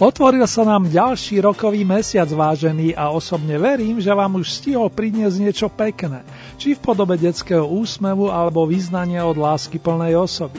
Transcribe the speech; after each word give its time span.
Otvoril 0.00 0.48
sa 0.48 0.64
nám 0.64 0.88
ďalší 0.88 1.44
rokový 1.44 1.84
mesiac, 1.84 2.24
vážený, 2.24 2.96
a 2.96 3.12
osobne 3.12 3.60
verím, 3.60 4.00
že 4.00 4.08
vám 4.08 4.40
už 4.40 4.48
stihol 4.48 4.88
priniesť 4.88 5.36
niečo 5.36 5.68
pekné, 5.68 6.24
či 6.56 6.72
v 6.72 6.80
podobe 6.80 7.20
detského 7.20 7.68
úsmevu 7.68 8.32
alebo 8.32 8.64
vyznania 8.64 9.28
od 9.28 9.36
lásky 9.36 9.76
plnej 9.76 10.16
osoby. 10.16 10.56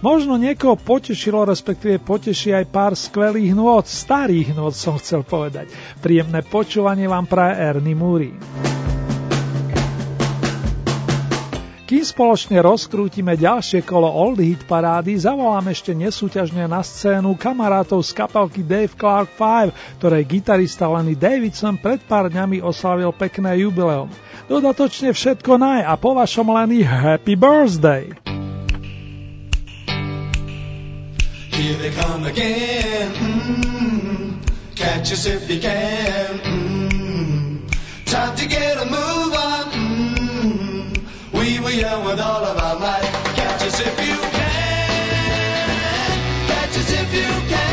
Možno 0.00 0.40
niekoho 0.40 0.80
potešilo, 0.80 1.44
respektíve 1.44 2.00
poteší 2.00 2.56
aj 2.56 2.72
pár 2.72 2.96
skvelých 2.96 3.52
nôd, 3.52 3.84
starých 3.84 4.56
nôd 4.56 4.72
som 4.72 4.96
chcel 4.96 5.20
povedať. 5.20 5.68
Príjemné 6.00 6.40
počúvanie 6.40 7.04
vám 7.04 7.28
praje 7.28 7.60
Ernie 7.60 7.92
Múry. 7.92 8.32
Kým 11.88 12.04
spoločne 12.04 12.60
rozkrútime 12.60 13.32
ďalšie 13.32 13.80
kolo 13.80 14.12
Old 14.12 14.44
Hit 14.44 14.68
parády, 14.68 15.16
zavolám 15.16 15.72
ešte 15.72 15.96
nesúťažne 15.96 16.68
na 16.68 16.84
scénu 16.84 17.32
kamarátov 17.32 18.04
z 18.04 18.12
kapelky 18.12 18.60
Dave 18.60 18.92
Clark 18.92 19.32
5, 19.40 19.96
ktorej 19.96 20.28
gitarista 20.28 20.84
Lenny 20.84 21.16
Davidson 21.16 21.80
pred 21.80 21.96
pár 22.04 22.28
dňami 22.28 22.60
oslavil 22.60 23.08
pekné 23.16 23.64
jubileum. 23.64 24.12
Dodatočne 24.52 25.16
všetko 25.16 25.56
naj 25.56 25.88
a 25.88 25.96
po 25.96 26.12
vašom 26.12 26.52
Lenny 26.52 26.84
Happy 26.84 27.40
Birthday! 27.40 28.12
Here 31.56 31.76
they 31.80 31.92
come 31.96 32.28
again, 32.28 33.08
mm, 33.16 34.44
catch 34.76 35.08
us 35.16 35.24
if 35.24 35.48
you 35.48 35.56
can, 35.56 36.36
mm, 36.36 37.64
time 38.04 38.36
to 38.36 38.44
get 38.44 38.76
a 38.76 38.84
move. 38.84 39.27
We 41.68 41.84
were 41.84 42.00
with 42.02 42.18
all 42.18 42.44
of 42.46 42.56
our 42.56 42.78
might. 42.80 43.02
Catch 43.36 43.62
us 43.64 43.78
if 43.78 44.00
you 44.00 44.16
can. 44.16 44.88
Catch 46.48 46.78
us 46.78 46.90
if 46.90 47.12
you 47.12 47.48
can. 47.50 47.67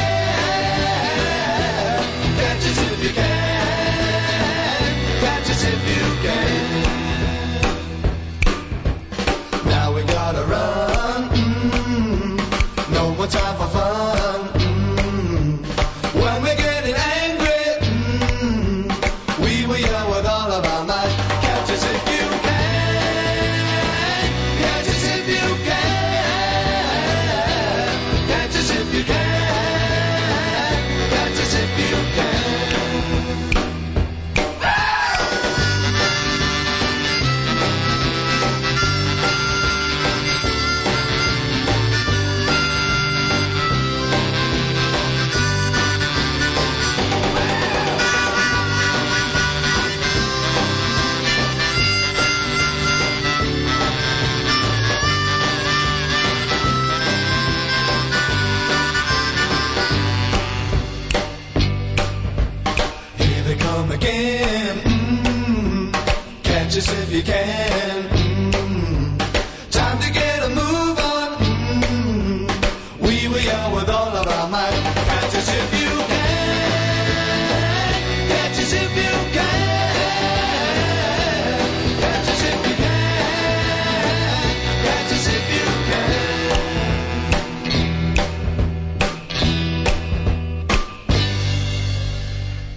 If 66.77 67.09
you 67.09 67.23
can. 67.23 67.64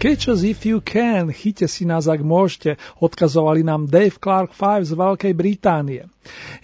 Catch 0.09 0.41
if 0.41 0.65
you 0.65 0.81
can, 0.81 1.29
chyťte 1.29 1.69
si 1.69 1.85
nás 1.85 2.09
ak 2.09 2.25
môžete, 2.25 2.81
odkazovali 2.97 3.61
nám 3.61 3.85
Dave 3.93 4.17
Clark 4.17 4.57
5 4.57 4.89
z 4.89 4.93
Veľkej 4.97 5.37
Británie. 5.37 6.09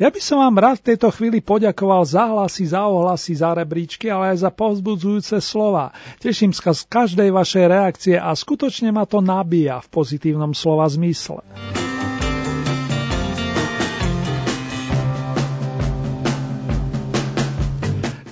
Ja 0.01 0.09
by 0.09 0.17
som 0.17 0.41
vám 0.41 0.57
rád 0.57 0.81
v 0.81 0.97
tejto 0.97 1.13
chvíli 1.13 1.45
poďakoval 1.45 2.09
za 2.09 2.25
hlasy, 2.25 2.73
za 2.73 2.89
ohlasy, 2.89 3.37
za 3.37 3.53
rebríčky, 3.53 4.09
ale 4.09 4.33
aj 4.33 4.49
za 4.49 4.51
povzbudzujúce 4.51 5.45
slova. 5.45 5.93
Teším 6.25 6.57
sa 6.57 6.73
z 6.73 6.89
každej 6.89 7.29
vašej 7.37 7.65
reakcie 7.69 8.17
a 8.17 8.33
skutočne 8.33 8.89
ma 8.89 9.05
to 9.05 9.21
nabíja 9.21 9.85
v 9.85 9.93
pozitívnom 9.93 10.57
slova 10.57 10.89
zmysle. 10.89 11.45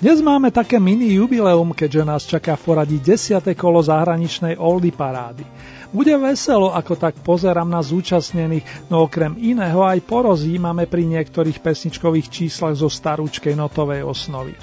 Dnes 0.02 0.18
máme 0.18 0.50
také 0.50 0.82
mini 0.82 1.14
jubileum, 1.14 1.70
keďže 1.70 2.02
nás 2.02 2.26
čaká 2.26 2.58
v 2.58 2.74
poradí 2.74 2.98
10. 2.98 3.38
kolo 3.54 3.78
zahraničnej 3.86 4.58
Oldy 4.58 4.90
parády. 4.90 5.46
Bude 5.94 6.18
veselo, 6.18 6.74
ako 6.74 6.98
tak 6.98 7.22
pozerám 7.22 7.70
na 7.70 7.78
zúčastnených, 7.86 8.90
no 8.90 9.06
okrem 9.06 9.38
iného 9.38 9.78
aj 9.86 10.02
porozímame 10.02 10.90
pri 10.90 11.06
niektorých 11.06 11.62
pesničkových 11.62 12.34
číslach 12.34 12.74
zo 12.74 12.90
starúčkej 12.90 13.54
notovej 13.54 14.02
osnovy. 14.02 14.58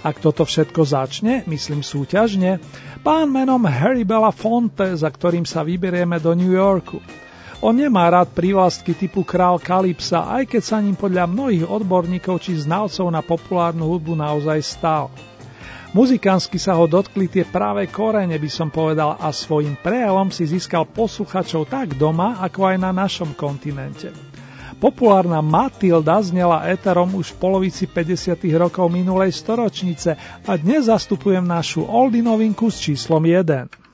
Ak 0.00 0.24
toto 0.24 0.48
všetko 0.48 0.80
začne, 0.88 1.44
myslím 1.44 1.84
súťažne, 1.84 2.56
pán 3.04 3.28
menom 3.28 3.60
Harry 3.68 4.08
Belafonte, 4.08 4.96
za 4.96 5.12
ktorým 5.12 5.44
sa 5.44 5.68
vyberieme 5.68 6.16
do 6.16 6.32
New 6.32 6.56
Yorku. 6.56 7.04
On 7.58 7.74
nemá 7.74 8.06
rád 8.06 8.30
prívlastky 8.38 8.94
typu 8.94 9.26
král 9.26 9.58
Kalypsa, 9.58 10.30
aj 10.30 10.46
keď 10.46 10.62
sa 10.62 10.78
ním 10.78 10.94
podľa 10.94 11.26
mnohých 11.26 11.66
odborníkov 11.66 12.38
či 12.38 12.54
znalcov 12.54 13.10
na 13.10 13.18
populárnu 13.18 13.82
hudbu 13.82 14.14
naozaj 14.14 14.62
stal. 14.62 15.10
Muzikánsky 15.90 16.54
sa 16.54 16.78
ho 16.78 16.86
dotkli 16.86 17.26
tie 17.26 17.42
práve 17.42 17.90
korene, 17.90 18.38
by 18.38 18.46
som 18.46 18.70
povedal, 18.70 19.18
a 19.18 19.34
svojim 19.34 19.74
prejavom 19.74 20.30
si 20.30 20.46
získal 20.46 20.86
posluchačov 20.86 21.66
tak 21.66 21.98
doma, 21.98 22.38
ako 22.38 22.70
aj 22.70 22.76
na 22.78 22.94
našom 22.94 23.34
kontinente. 23.34 24.14
Populárna 24.78 25.42
Matilda 25.42 26.22
znela 26.22 26.62
éterom 26.70 27.10
už 27.18 27.34
v 27.34 27.42
polovici 27.42 27.90
50. 27.90 28.38
rokov 28.54 28.86
minulej 28.86 29.34
storočnice 29.34 30.14
a 30.46 30.52
dnes 30.54 30.86
zastupujem 30.86 31.42
našu 31.42 31.82
oldy 31.82 32.22
novinku 32.22 32.70
s 32.70 32.78
číslom 32.78 33.26
1. 33.26 33.87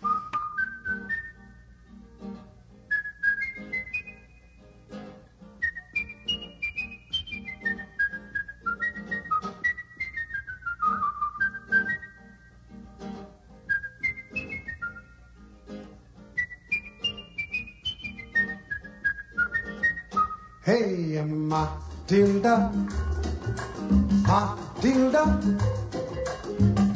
Hey, 20.65 21.21
Matilda, 21.21 22.73
Matilda, 24.27 25.25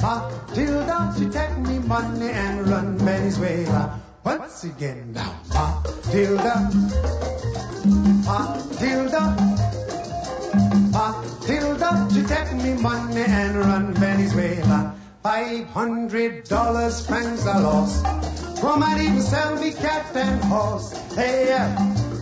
Matilda, 0.00 1.14
she 1.18 1.28
take 1.28 1.58
me 1.58 1.78
money 1.80 2.30
and 2.30 2.66
run 2.66 2.96
Venezuela. 2.96 4.00
Once 4.24 4.64
again 4.64 5.12
now, 5.12 5.36
Matilda, 5.52 6.70
Matilda, 8.24 9.36
Matilda, 10.88 12.08
she 12.10 12.22
take 12.22 12.54
me 12.54 12.72
money 12.72 13.20
and 13.20 13.54
run 13.54 13.92
Venezuela. 13.92 14.94
Five 15.22 15.66
hundred 15.66 16.44
dollars, 16.44 17.06
friends 17.06 17.46
I 17.46 17.58
lost. 17.58 18.02
Come 18.62 18.82
and 18.82 19.02
even 19.02 19.20
sell 19.20 19.60
me 19.60 19.72
cat 19.72 20.16
and 20.16 20.42
horse. 20.44 20.92
Hey, 21.14 21.52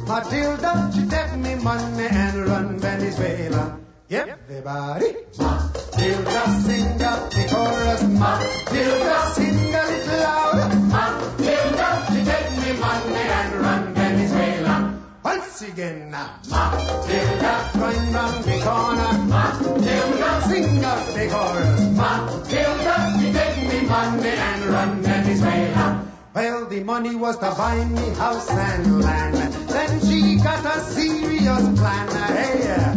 Matilda, 0.06 0.88
she 0.94 1.04
take 1.08 1.34
me 1.34 1.56
money 1.56 2.06
and 2.06 2.46
run 2.46 2.78
Venezuela. 2.78 3.76
Everybody, 4.08 5.16
Matilda, 5.36 6.42
sing 6.62 7.02
up 7.02 7.30
the 7.34 7.42
chorus. 7.50 8.02
Matilda, 8.14 9.18
sing 9.34 9.74
a 9.74 9.82
little 9.90 10.20
louder. 10.22 10.68
Matilda, 10.94 11.88
she 12.06 12.22
take 12.22 12.50
me 12.62 12.78
money 12.78 13.24
and 13.38 13.52
run 13.60 13.94
Venezuela. 13.94 15.02
Once 15.24 15.62
again 15.62 16.10
now, 16.12 16.38
Matilda, 16.50 17.70
going 17.74 18.12
round 18.12 18.44
the 18.44 18.60
corner. 18.62 19.12
Matilda, 19.26 20.30
sing 20.46 20.84
up 20.84 21.06
the 21.14 21.28
chorus. 21.34 21.80
Matilda, 21.98 22.94
she 23.18 23.32
take 23.32 23.58
me 23.68 23.88
money 23.88 24.28
and 24.28 24.64
run 24.66 25.02
Venezuela. 25.02 26.06
Well, 26.32 26.66
the 26.66 26.84
money 26.84 27.16
was 27.16 27.36
to 27.38 27.50
buy 27.58 27.84
me 27.84 28.10
house 28.14 28.50
and 28.50 29.02
land. 29.02 29.55
Then 29.96 30.10
she 30.10 30.36
got 30.36 30.64
a 30.64 30.80
serious 30.80 31.78
plan. 31.78 32.08
Hey, 32.36 32.68
uh, 32.70 32.94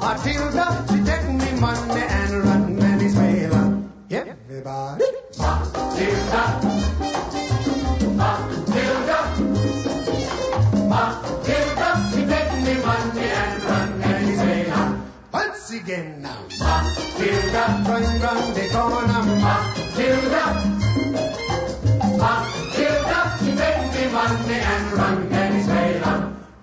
Matilda, 0.00 0.84
she 0.88 0.98
take 1.02 1.28
me 1.28 1.60
money 1.60 2.00
and 2.00 2.44
run. 2.44 2.78
Everybody, 4.10 5.04
Matilda, 5.38 6.44
Matilda, 8.20 9.18
Matilda, 10.92 11.90
me 12.66 12.74
and 13.22 13.62
run 13.64 13.88
Venezuela. 14.00 15.06
Once 15.32 15.70
again 15.72 16.20
now, 16.20 16.36
Matilda, 16.60 17.64
going 17.86 18.20
round 18.20 18.54
the 18.54 18.68
corner, 18.72 19.22
Matilda. 19.46 20.44
Matilda, 22.20 23.20
she 23.40 23.50
take 23.56 23.84
me 23.94 24.12
money 24.12 24.54
and 24.54 24.92
run. 24.92 25.41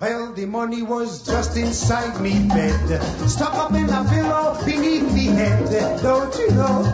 Well, 0.00 0.32
the 0.32 0.46
money 0.46 0.82
was 0.82 1.26
just 1.26 1.58
inside 1.58 2.22
me 2.22 2.32
bed, 2.48 3.02
stuck 3.28 3.52
up 3.52 3.72
in 3.74 3.90
a 3.90 4.02
pillow 4.08 4.56
beneath 4.64 5.12
me 5.12 5.26
head. 5.26 6.00
Don't 6.00 6.34
you 6.38 6.50
know? 6.52 6.84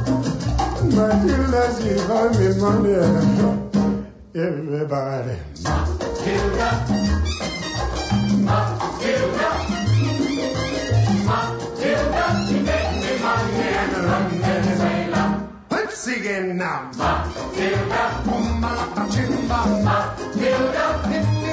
Matilda, 0.90 1.62
she 1.78 1.94
got 2.10 2.34
me 2.34 2.48
money. 2.58 2.98
Everybody. 4.34 5.38
Matilda. 5.62 6.70
Matilda. 8.42 9.48
Matilda, 11.30 12.24
she 12.48 12.58
take 12.66 12.92
me 13.02 13.12
money 13.22 13.68
and 13.70 13.96
run 14.02 14.30
Venezuela. 14.42 15.48
Once 15.70 16.06
again 16.08 16.56
now. 16.56 16.90
Matilda. 16.98 18.02
Umbalaka 18.26 19.06
chimba. 19.14 19.60
Matilda. 19.84 21.45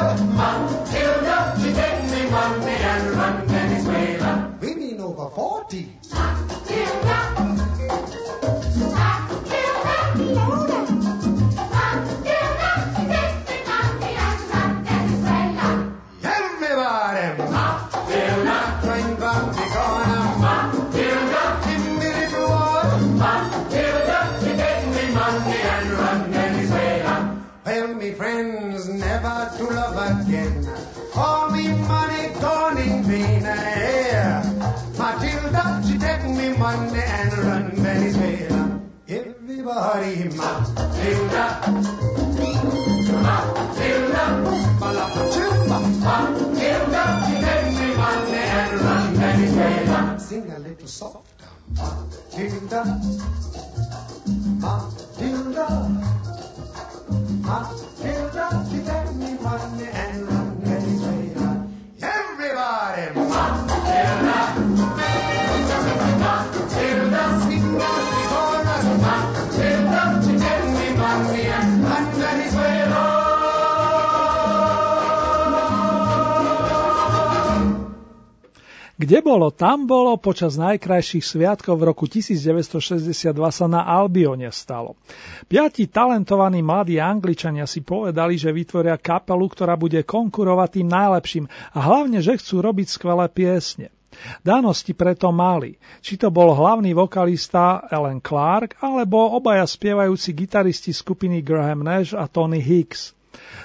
Hit 0.00 0.18
me 0.18 0.24
little 0.24 0.34
water. 0.34 0.70
Matilda. 0.70 1.54
She 1.60 1.72
take 1.72 2.10
me 2.10 2.30
money 2.30 2.69
take 36.70 36.80
me 36.80 36.90
money 36.90 37.02
and 37.02 37.32
run 37.38 37.70
Venezuela. 37.72 38.80
Everybody, 39.08 40.24
Matilda. 40.38 41.44
Matilda. 43.26 44.24
Malapachimba. 44.80 45.78
Matilda, 46.06 47.04
she 47.26 47.34
take 47.46 47.70
me 47.78 47.88
money 47.96 48.42
and 48.58 48.80
run 48.80 49.14
Venezuela. 49.14 50.18
Sing 50.18 50.50
a 50.50 50.58
little 50.58 50.86
softer. 50.86 51.48
Matilda. 51.76 52.82
Matilda. 54.62 55.68
Matilda, 57.46 58.46
she 58.70 58.78
take 58.88 59.14
me 59.16 59.30
money 59.42 59.88
and 59.92 60.28
run 60.28 60.60
Venezuela. 60.60 61.68
Everybody, 62.02 63.14
Matilda. 63.14 63.69
Kde 79.00 79.26
bolo, 79.26 79.48
tam 79.48 79.88
bolo, 79.88 80.14
počas 80.20 80.60
najkrajších 80.60 81.24
sviatkov 81.24 81.80
v 81.80 81.88
roku 81.88 82.04
1962 82.06 83.32
sa 83.48 83.66
na 83.66 83.82
Albione 83.82 84.52
stalo. 84.54 84.94
Piati 85.48 85.88
talentovaní 85.88 86.62
mladí 86.62 87.00
Angličania 87.00 87.64
si 87.64 87.82
povedali, 87.82 88.36
že 88.36 88.52
vytvoria 88.54 89.00
kapelu, 89.00 89.48
ktorá 89.50 89.74
bude 89.80 90.04
konkurovať 90.04 90.68
tým 90.78 90.88
najlepším 90.92 91.44
a 91.48 91.78
hlavne, 91.80 92.20
že 92.20 92.36
chcú 92.38 92.60
robiť 92.60 92.86
skvelé 92.86 93.26
piesne. 93.32 93.88
Danosti 94.44 94.92
preto 94.92 95.28
mali, 95.32 95.76
či 96.04 96.16
to 96.20 96.28
bol 96.28 96.52
hlavný 96.52 96.92
vokalista 96.92 97.84
Alan 97.88 98.20
Clark, 98.20 98.80
alebo 98.80 99.34
obaja 99.36 99.64
spievajúci 99.64 100.36
gitaristi 100.36 100.92
skupiny 100.92 101.40
Graham 101.40 101.84
Nash 101.84 102.12
a 102.12 102.28
Tony 102.28 102.60
Hicks. 102.60 103.16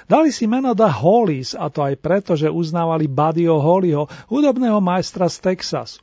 Dali 0.06 0.30
si 0.30 0.46
meno 0.46 0.72
The 0.72 0.86
Hollies 0.86 1.58
a 1.58 1.66
to 1.66 1.82
aj 1.82 1.98
preto, 1.98 2.32
že 2.38 2.46
uznávali 2.46 3.10
Buddyho 3.10 3.58
Hollyho, 3.58 4.06
hudobného 4.30 4.78
majstra 4.78 5.26
z 5.26 5.42
Texasu. 5.42 6.00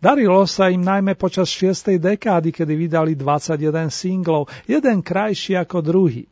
Darilo 0.00 0.48
sa 0.48 0.72
im 0.72 0.80
najmä 0.80 1.12
počas 1.14 1.52
6. 1.52 2.00
dekády, 2.00 2.50
kedy 2.56 2.72
vydali 2.72 3.12
21 3.12 3.92
singlov, 3.92 4.48
jeden 4.64 5.04
krajší 5.04 5.60
ako 5.60 5.84
druhý. 5.84 6.24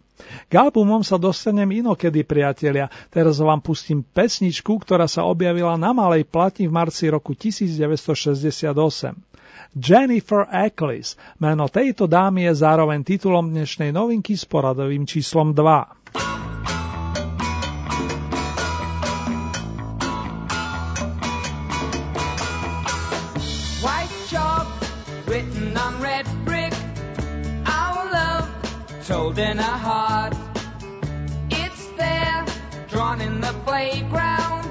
K 0.49 0.53
albumom 0.55 1.01
sa 1.03 1.17
dostanem 1.17 1.83
inokedy, 1.83 2.23
priatelia. 2.23 2.93
Teraz 3.09 3.41
vám 3.41 3.65
pustím 3.65 4.05
pesničku, 4.05 4.77
ktorá 4.81 5.09
sa 5.09 5.25
objavila 5.25 5.75
na 5.81 5.91
malej 5.97 6.29
platni 6.29 6.69
v 6.69 6.77
marci 6.77 7.09
roku 7.09 7.33
1968. 7.33 8.73
Jennifer 9.73 10.45
Eccles. 10.53 11.17
Meno 11.41 11.65
tejto 11.73 12.05
dámy 12.05 12.45
je 12.53 12.61
zároveň 12.61 13.01
titulom 13.01 13.49
dnešnej 13.49 13.89
novinky 13.89 14.37
s 14.37 14.45
poradovým 14.45 15.09
číslom 15.09 15.57
2. 15.57 16.52
Told 29.35 29.49
in 29.49 29.59
a 29.59 29.63
heart. 29.63 30.35
It's 31.51 31.87
there, 31.97 32.45
drawn 32.89 33.21
in 33.21 33.41
the 33.41 33.55
playground. 33.65 34.67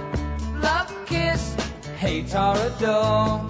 Love, 0.62 0.94
kiss, 1.06 1.56
hate 1.98 2.36
or 2.36 2.56
adore. 2.56 3.48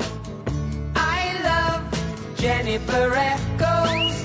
I 0.96 1.22
love 1.50 2.38
Jennifer 2.38 3.14
Echoes. 3.14 4.18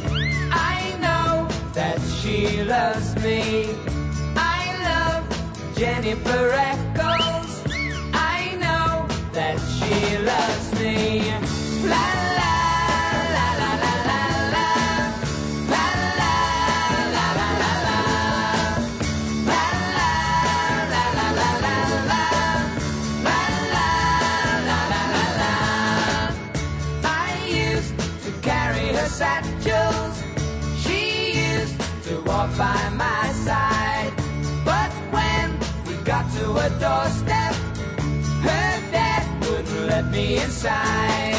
I 0.52 0.96
know 1.00 1.48
that 1.74 2.00
she 2.20 2.62
loves 2.62 3.14
me. 3.16 3.68
I 4.36 4.62
love 4.90 5.76
Jennifer 5.76 6.50
Echoes. 6.72 7.52
I 8.12 8.56
know 8.62 9.06
that 9.32 9.58
she 9.76 10.18
loves 10.18 10.80
me. 10.80 11.32
La 11.88 12.06
la 12.38 12.65
by 32.54 32.88
my 32.90 33.32
side. 33.32 34.12
But 34.64 34.90
when 35.10 35.58
we 35.86 36.02
got 36.04 36.30
to 36.36 36.44
a 36.52 36.68
doorstep, 36.80 37.54
her 38.42 38.90
dad 38.92 39.44
wouldn't 39.44 39.86
let 39.86 40.06
me 40.10 40.36
inside. 40.38 41.35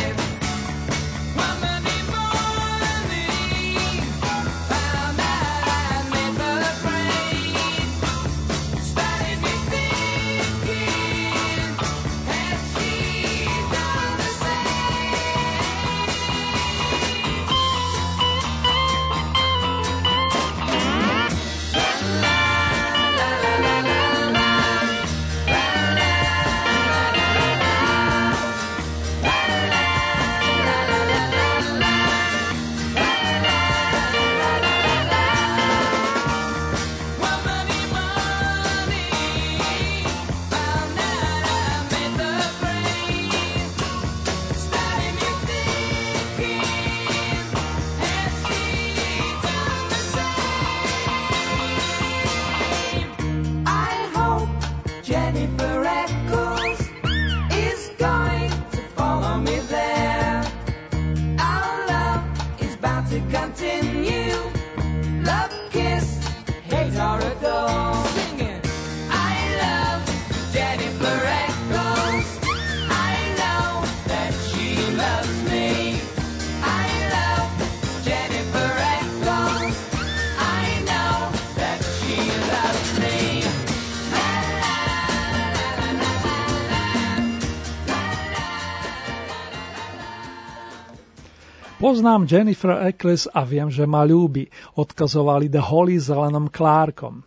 Poznám 91.97 92.29
Jennifer 92.29 92.77
Eccles 92.93 93.25
a 93.25 93.41
viem, 93.41 93.73
že 93.73 93.81
ma 93.89 94.05
ľúbi, 94.05 94.53
odkazovali 94.77 95.49
The 95.49 95.57
Holly 95.57 95.97
zelenom 95.97 96.45
Klárkom. 96.45 97.25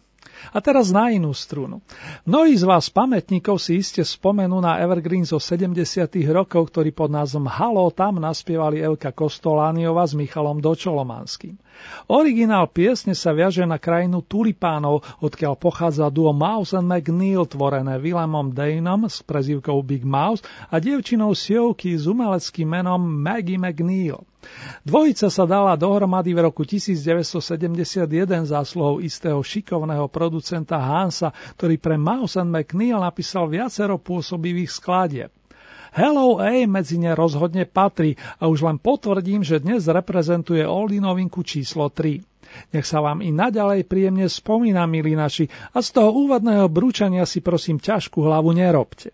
A 0.55 0.63
teraz 0.63 0.95
na 0.95 1.11
inú 1.11 1.35
strunu. 1.35 1.83
Mnohí 2.23 2.55
z 2.55 2.71
vás 2.71 2.87
pamätníkov 2.87 3.59
si 3.59 3.83
iste 3.83 4.07
spomenú 4.07 4.63
na 4.63 4.79
Evergreen 4.79 5.27
zo 5.27 5.43
70. 5.43 5.75
rokov, 6.31 6.71
ktorý 6.71 6.95
pod 6.95 7.11
názvom 7.11 7.51
Halo 7.51 7.91
tam 7.91 8.23
naspievali 8.23 8.79
Elka 8.79 9.11
Kostolániova 9.11 10.07
s 10.07 10.15
Michalom 10.15 10.63
Dočolomanským. 10.63 11.59
Originál 12.11 12.67
piesne 12.67 13.15
sa 13.15 13.31
viaže 13.31 13.63
na 13.63 13.79
krajinu 13.79 14.23
tulipánov, 14.27 15.07
odkiaľ 15.23 15.55
pochádza 15.55 16.11
duo 16.11 16.35
Mouse 16.35 16.75
and 16.75 16.91
McNeil, 16.91 17.47
tvorené 17.47 18.03
Willemom 18.03 18.51
Daneom 18.51 19.07
s 19.07 19.23
prezývkou 19.23 19.79
Big 19.87 20.03
Mouse 20.03 20.43
a 20.69 20.83
dievčinou 20.83 21.33
Siovky 21.37 21.95
s 21.95 22.11
umeleckým 22.11 22.67
menom 22.67 22.99
Maggie 22.99 23.59
McNeil. 23.61 24.19
Dvojica 24.89 25.29
sa 25.29 25.45
dala 25.45 25.77
dohromady 25.77 26.33
v 26.33 26.49
roku 26.49 26.65
1971 26.65 28.09
zásluhou 28.49 29.05
istého 29.05 29.39
šikovného 29.39 30.09
producenta 30.09 30.81
Hansa, 30.81 31.31
ktorý 31.61 31.77
pre 31.77 32.01
Mouse 32.01 32.41
and 32.41 32.49
McNeil 32.49 32.99
napísal 32.99 33.47
viacero 33.53 34.01
pôsobivých 34.01 34.73
skladieb. 34.73 35.31
Hello 35.91 36.39
A 36.39 36.55
medzi 36.71 37.03
ne 37.03 37.19
rozhodne 37.19 37.67
patrí 37.67 38.15
a 38.39 38.47
už 38.47 38.63
len 38.63 38.79
potvrdím, 38.79 39.43
že 39.43 39.59
dnes 39.59 39.91
reprezentuje 39.91 40.63
Oldy 40.63 41.03
novinku 41.03 41.43
číslo 41.43 41.91
3. 41.91 42.23
Nech 42.71 42.87
sa 42.87 43.03
vám 43.03 43.27
i 43.27 43.35
naďalej 43.35 43.91
príjemne 43.91 44.31
spomína, 44.31 44.87
milí 44.87 45.19
naši, 45.19 45.51
a 45.75 45.83
z 45.83 45.89
toho 45.91 46.15
úvodného 46.15 46.71
brúčania 46.71 47.27
si 47.27 47.43
prosím 47.43 47.83
ťažkú 47.83 48.23
hlavu 48.23 48.55
nerobte. 48.55 49.11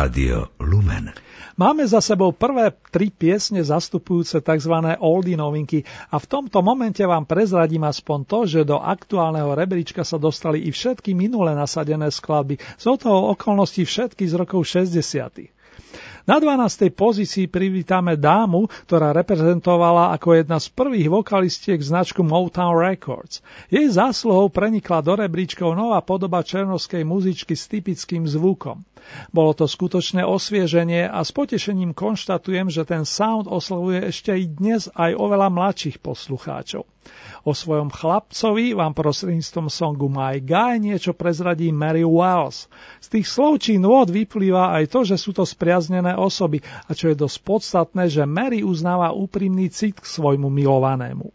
Rádio 0.00 0.48
Lumen. 0.56 1.12
Máme 1.60 1.84
za 1.84 2.00
sebou 2.00 2.32
prvé 2.32 2.72
tri 2.88 3.12
piesne 3.12 3.60
zastupujúce 3.60 4.40
tzv. 4.40 4.72
oldie 4.96 5.36
novinky 5.36 5.84
a 6.08 6.16
v 6.16 6.24
tomto 6.24 6.64
momente 6.64 7.04
vám 7.04 7.28
prezradím 7.28 7.84
aspoň 7.84 8.18
to, 8.24 8.38
že 8.48 8.60
do 8.64 8.80
aktuálneho 8.80 9.52
rebríčka 9.52 10.00
sa 10.00 10.16
dostali 10.16 10.64
i 10.64 10.72
všetky 10.72 11.12
minule 11.12 11.52
nasadené 11.52 12.08
skladby, 12.08 12.56
z 12.80 12.84
toho 12.96 13.36
okolností 13.36 13.84
všetky 13.84 14.24
z 14.24 14.40
rokov 14.40 14.64
60. 14.72 15.52
Na 16.24 16.40
12. 16.40 16.96
pozícii 16.96 17.52
privítame 17.52 18.16
dámu, 18.16 18.72
ktorá 18.88 19.12
reprezentovala 19.12 20.16
ako 20.16 20.32
jedna 20.32 20.56
z 20.56 20.72
prvých 20.72 21.12
vokalistiek 21.12 21.76
značku 21.76 22.24
Motown 22.24 22.72
Records. 22.72 23.44
Jej 23.68 24.00
zásluhou 24.00 24.48
prenikla 24.48 25.04
do 25.04 25.12
rebríčkov 25.12 25.76
nová 25.76 26.00
podoba 26.00 26.40
černovskej 26.40 27.04
muzičky 27.04 27.52
s 27.52 27.68
typickým 27.68 28.24
zvukom. 28.24 28.80
Bolo 29.30 29.52
to 29.54 29.66
skutočné 29.66 30.22
osvieženie 30.26 31.06
a 31.08 31.20
s 31.22 31.30
potešením 31.34 31.96
konštatujem, 31.96 32.70
že 32.70 32.86
ten 32.86 33.02
sound 33.02 33.50
oslovuje 33.50 34.08
ešte 34.08 34.34
i 34.34 34.46
dnes 34.46 34.88
aj 34.92 35.16
oveľa 35.16 35.48
mladších 35.50 35.98
poslucháčov. 36.00 36.84
O 37.48 37.56
svojom 37.56 37.88
chlapcovi 37.88 38.76
vám 38.76 38.92
prostredníctvom 38.92 39.72
songu 39.72 40.12
My 40.12 40.36
Guy 40.36 40.76
niečo 40.76 41.16
prezradí 41.16 41.72
Mary 41.72 42.04
Wells. 42.04 42.68
Z 43.00 43.08
tých 43.16 43.26
slov 43.26 43.64
či 43.64 43.80
nôd 43.80 44.12
vyplýva 44.12 44.76
aj 44.76 44.92
to, 44.92 45.00
že 45.08 45.16
sú 45.16 45.32
to 45.32 45.48
spriaznené 45.48 46.12
osoby 46.12 46.60
a 46.60 46.92
čo 46.92 47.08
je 47.08 47.16
dosť 47.16 47.38
podstatné, 47.40 48.12
že 48.12 48.28
Mary 48.28 48.60
uznáva 48.60 49.16
úprimný 49.16 49.72
cit 49.72 49.96
k 49.96 50.04
svojmu 50.04 50.52
milovanému. 50.52 51.32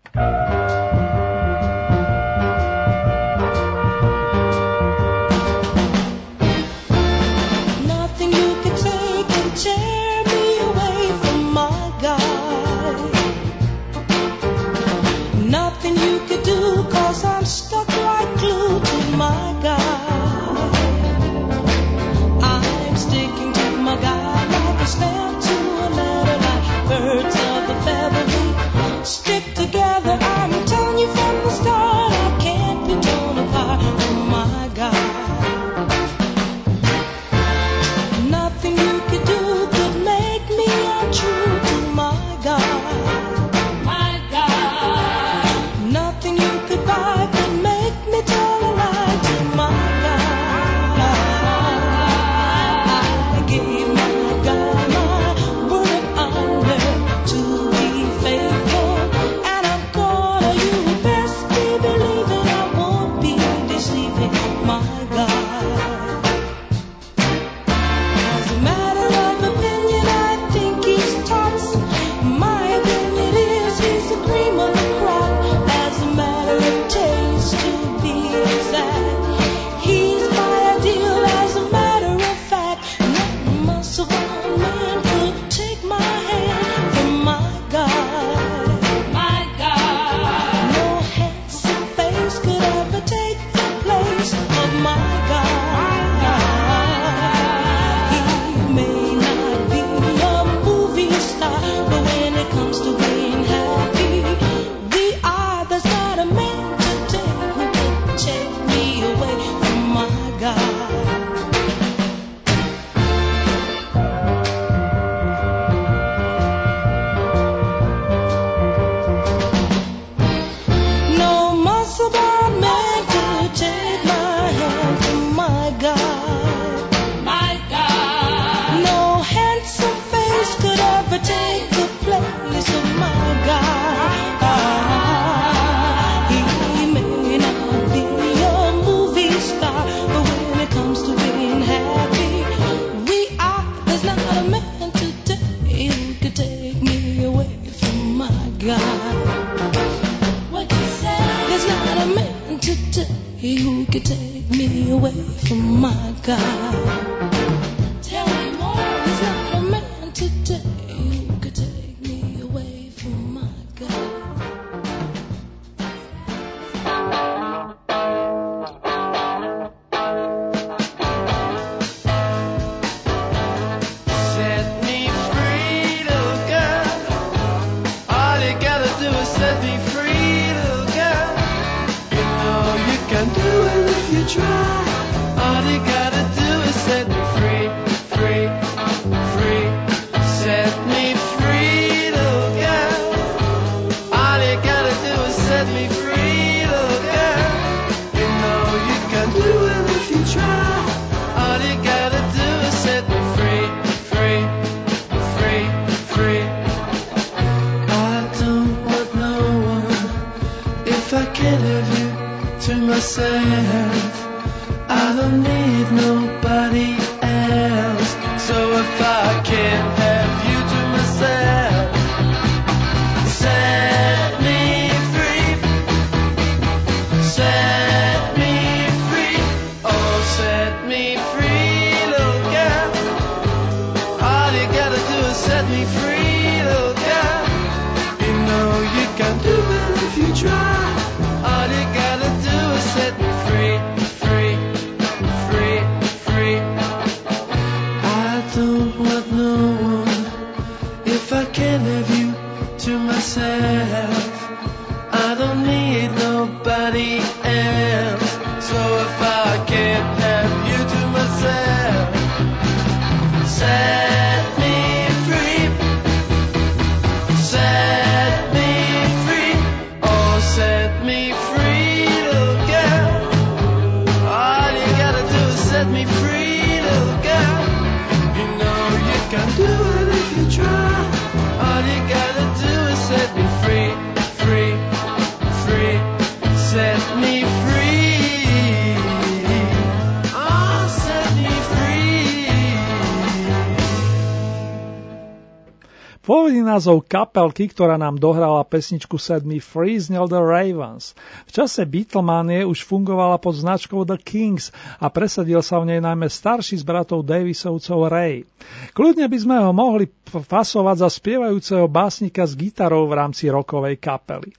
Názov 296.76 297.08
kapelky, 297.08 297.72
ktorá 297.72 297.96
nám 297.96 298.20
dohrala 298.20 298.60
pesničku 298.68 299.16
Set 299.16 299.48
Me 299.48 299.64
Free, 299.64 299.96
znel 299.96 300.28
The 300.28 300.44
Ravens. 300.44 301.16
V 301.48 301.56
čase 301.56 301.88
Beatlemanie 301.88 302.68
už 302.68 302.84
fungovala 302.84 303.40
pod 303.40 303.56
značkou 303.56 304.04
The 304.04 304.20
Kings 304.20 304.76
a 305.00 305.08
presadil 305.08 305.64
sa 305.64 305.80
v 305.80 305.96
nej 305.96 306.04
najmä 306.04 306.28
starší 306.28 306.76
z 306.76 306.84
bratov 306.84 307.24
Davisovcov 307.24 308.12
Ray. 308.12 308.44
Kľudne 308.92 309.32
by 309.32 309.38
sme 309.40 309.56
ho 309.64 309.72
mohli 309.72 310.12
fasovať 310.28 310.96
za 311.00 311.08
spievajúceho 311.08 311.88
básnika 311.88 312.44
s 312.44 312.60
gitarou 312.60 313.08
v 313.08 313.24
rámci 313.24 313.48
rokovej 313.48 313.96
kapely. 313.96 314.52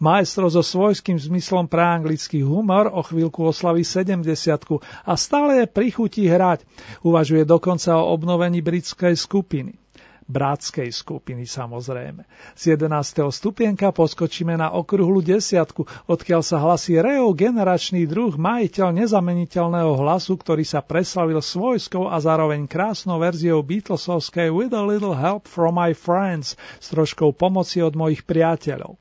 Maestro 0.00 0.48
so 0.48 0.64
svojským 0.64 1.20
zmyslom 1.20 1.68
pre 1.68 1.84
anglický 1.84 2.40
humor 2.40 2.88
o 2.88 3.04
chvíľku 3.04 3.44
oslaví 3.44 3.84
70 3.84 4.24
a 4.80 5.12
stále 5.12 5.60
je 5.60 5.66
prichutí 5.68 6.24
hrať. 6.24 6.64
Uvažuje 7.04 7.44
dokonca 7.44 8.00
o 8.00 8.16
obnovení 8.16 8.64
britskej 8.64 9.12
skupiny 9.12 9.76
bratskej 10.30 10.94
skupiny 10.94 11.42
samozrejme. 11.42 12.22
Z 12.54 12.78
11. 12.78 13.26
stupienka 13.34 13.90
poskočíme 13.90 14.54
na 14.54 14.70
okruhlu 14.70 15.18
desiatku, 15.18 15.84
odkiaľ 16.06 16.40
sa 16.46 16.62
hlasí 16.62 16.94
Reo 17.02 17.34
generačný 17.34 18.06
druh, 18.06 18.38
majiteľ 18.38 18.94
nezameniteľného 18.94 19.98
hlasu, 19.98 20.38
ktorý 20.38 20.62
sa 20.62 20.78
preslavil 20.80 21.42
svojskou 21.42 22.06
a 22.06 22.22
zároveň 22.22 22.70
krásnou 22.70 23.18
verziou 23.18 23.66
Beatlesovskej 23.66 24.54
With 24.54 24.72
a 24.72 24.86
Little 24.86 25.18
Help 25.18 25.50
from 25.50 25.74
My 25.74 25.90
Friends 25.90 26.54
s 26.78 26.86
troškou 26.94 27.34
pomoci 27.34 27.82
od 27.82 27.98
mojich 27.98 28.22
priateľov. 28.22 28.94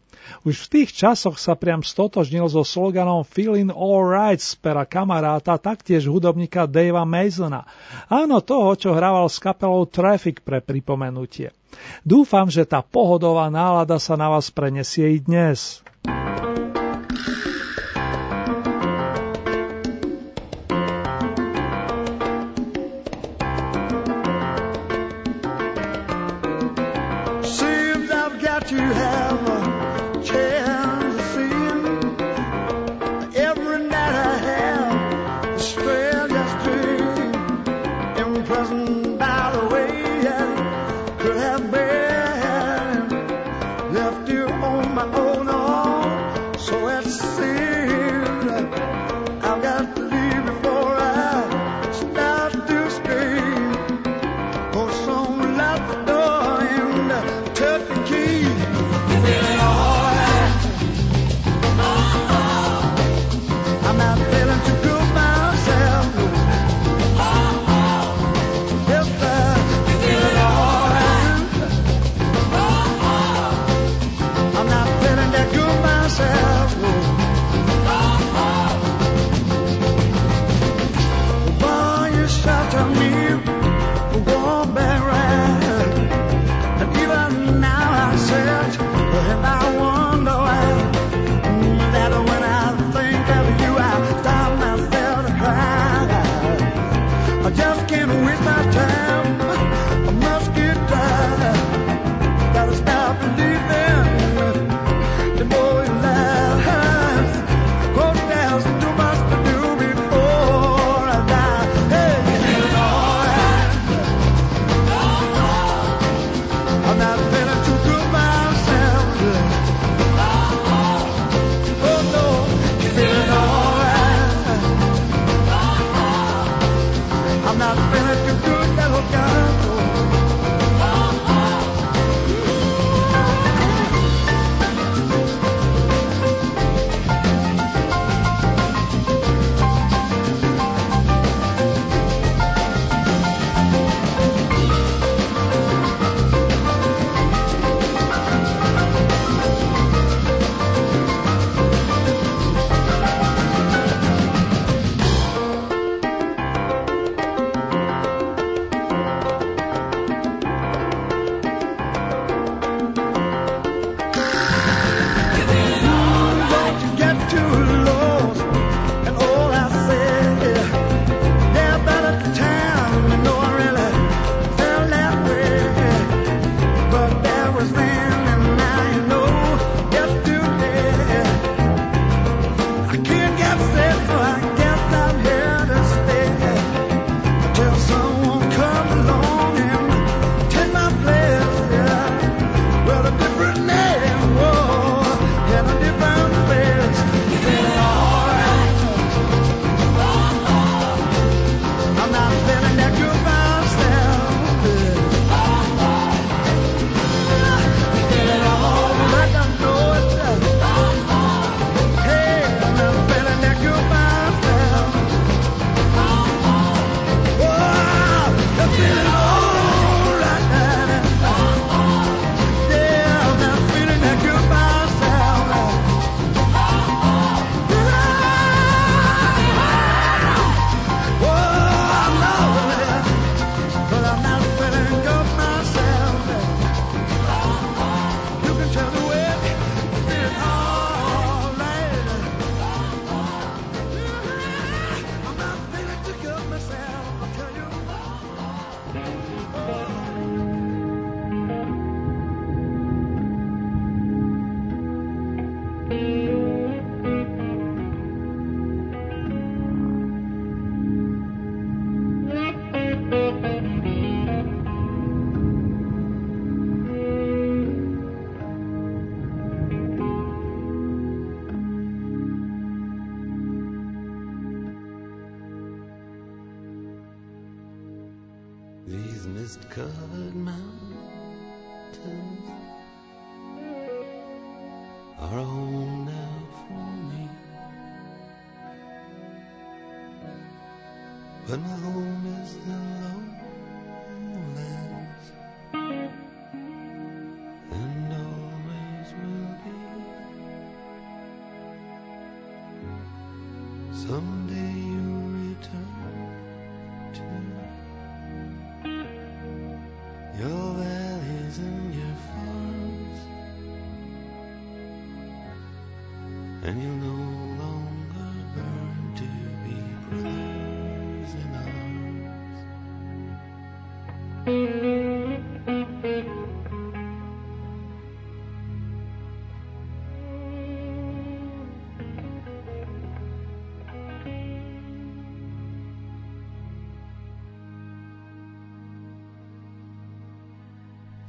Už 0.45 0.65
v 0.65 0.69
tých 0.81 0.89
časoch 0.95 1.37
sa 1.37 1.57
priam 1.57 1.83
stotožnil 1.83 2.47
so 2.47 2.63
sloganom 2.63 3.27
Feeling 3.27 3.73
All 3.73 4.05
Right 4.05 4.39
z 4.39 4.55
pera 4.59 4.87
kamaráta, 4.87 5.59
taktiež 5.59 6.07
hudobníka 6.07 6.69
Davea 6.69 7.03
Masona. 7.03 7.67
Áno, 8.07 8.39
toho, 8.39 8.73
čo 8.77 8.95
hrával 8.95 9.27
s 9.27 9.37
kapelou 9.41 9.85
Traffic 9.89 10.41
pre 10.41 10.63
pripomenutie. 10.63 11.53
Dúfam, 12.01 12.49
že 12.49 12.65
tá 12.65 12.81
pohodová 12.81 13.47
nálada 13.53 14.01
sa 14.01 14.17
na 14.17 14.27
vás 14.31 14.49
prenesie 14.49 15.15
i 15.15 15.19
dnes. 15.21 15.85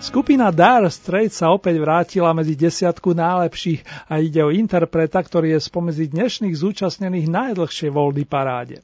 Skupina 0.00 0.48
Dire 0.48 0.88
Straits 0.88 1.44
sa 1.44 1.52
opäť 1.52 1.76
vrátila 1.76 2.32
medzi 2.32 2.56
desiatku 2.56 3.12
najlepších 3.12 4.08
a 4.08 4.16
ide 4.16 4.40
o 4.40 4.48
interpreta, 4.48 5.20
ktorý 5.20 5.52
je 5.52 5.60
spomedzi 5.60 6.08
dnešných 6.08 6.56
zúčastnených 6.56 7.28
najdlhšie 7.28 7.92
v 7.92 7.96
Oldy 8.00 8.24
paráde. 8.24 8.80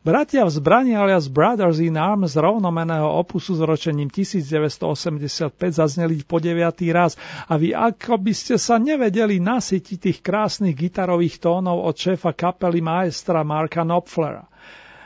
Bratia 0.00 0.48
v 0.48 0.56
zbrani 0.56 0.96
alias 0.96 1.28
Brothers 1.28 1.84
in 1.84 2.00
Arms 2.00 2.40
rovnomeného 2.40 3.04
opusu 3.12 3.52
s 3.52 3.60
ročením 3.60 4.08
1985 4.08 5.52
zazneli 5.68 6.24
po 6.24 6.40
deviatý 6.40 6.96
raz 6.96 7.20
a 7.44 7.60
vy 7.60 7.76
ako 7.76 8.24
by 8.24 8.32
ste 8.32 8.56
sa 8.56 8.80
nevedeli 8.80 9.44
nasytiť 9.44 9.96
tých 10.00 10.18
krásnych 10.24 10.80
gitarových 10.80 11.44
tónov 11.44 11.84
od 11.84 11.92
šéfa 11.92 12.32
kapely 12.32 12.80
maestra 12.80 13.44
Marka 13.44 13.84
Knopflera. 13.84 14.48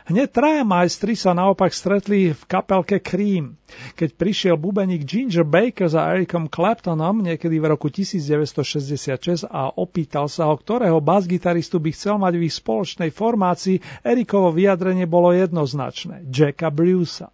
Hneď 0.08 0.32
traja 0.32 0.64
majstri 0.64 1.12
sa 1.12 1.36
naopak 1.36 1.68
stretli 1.68 2.32
v 2.32 2.42
kapelke 2.48 2.96
Cream. 2.96 3.60
Keď 3.92 4.16
prišiel 4.16 4.56
bubeník 4.56 5.04
Ginger 5.04 5.44
Baker 5.44 5.84
za 5.84 6.08
Ericom 6.08 6.48
Claptonom 6.48 7.20
niekedy 7.20 7.60
v 7.60 7.68
roku 7.68 7.92
1966 7.92 9.44
a 9.44 9.68
opýtal 9.68 10.32
sa 10.32 10.48
ho, 10.48 10.56
ktorého 10.56 11.04
basgitaristu 11.04 11.76
by 11.76 11.92
chcel 11.92 12.16
mať 12.16 12.40
v 12.40 12.42
ich 12.48 12.56
spoločnej 12.56 13.12
formácii, 13.12 13.84
Ericovo 14.00 14.48
vyjadrenie 14.48 15.04
bolo 15.04 15.36
jednoznačné. 15.36 16.24
Jacka 16.32 16.72
Brucea. 16.72 17.28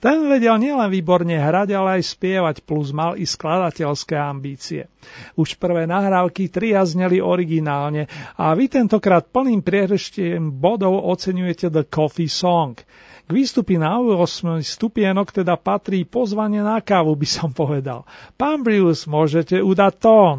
Ten 0.00 0.24
vedel 0.26 0.56
nielen 0.56 0.88
výborne 0.88 1.36
hrať, 1.36 1.68
ale 1.76 2.00
aj 2.00 2.16
spievať, 2.16 2.56
plus 2.64 2.94
mal 2.94 3.20
i 3.20 3.28
skladateľské 3.28 4.16
ambície. 4.16 4.88
Už 5.36 5.60
prvé 5.60 5.84
nahrávky 5.84 6.48
tria 6.48 6.82
originálne 7.20 8.08
a 8.40 8.56
vy 8.56 8.72
tentokrát 8.72 9.28
plným 9.28 9.60
priereštiem 9.60 10.48
bodov 10.48 11.04
oceňujete 11.04 11.68
The 11.68 11.84
Coffee 11.84 12.32
Song. 12.32 12.80
K 13.26 13.30
výstupy 13.30 13.78
na 13.78 13.94
8 14.02 14.58
stupienok 14.58 15.30
teda 15.30 15.54
patrí 15.54 16.02
pozvanie 16.02 16.66
na 16.66 16.82
kávu, 16.82 17.14
by 17.14 17.28
som 17.30 17.54
povedal. 17.54 18.02
Pán 18.34 18.66
Brius, 18.66 19.06
môžete 19.06 19.62
udať 19.62 19.92
tón. 20.02 20.36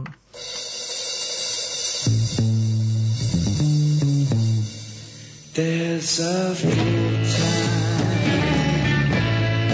There's 5.53 6.19
a 6.19 6.55
full 6.55 7.70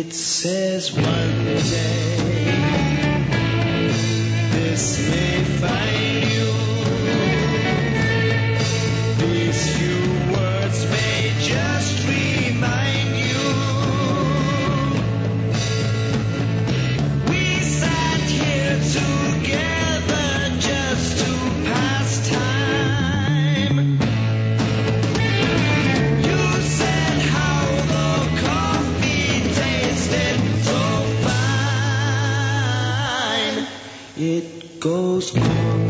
It 0.00 0.12
says 0.12 0.92
one 0.92 1.44
day 1.44 1.58
this 4.52 5.10
may 5.10 5.42
find 5.58 6.07
goes 34.80 35.34
on 35.36 35.87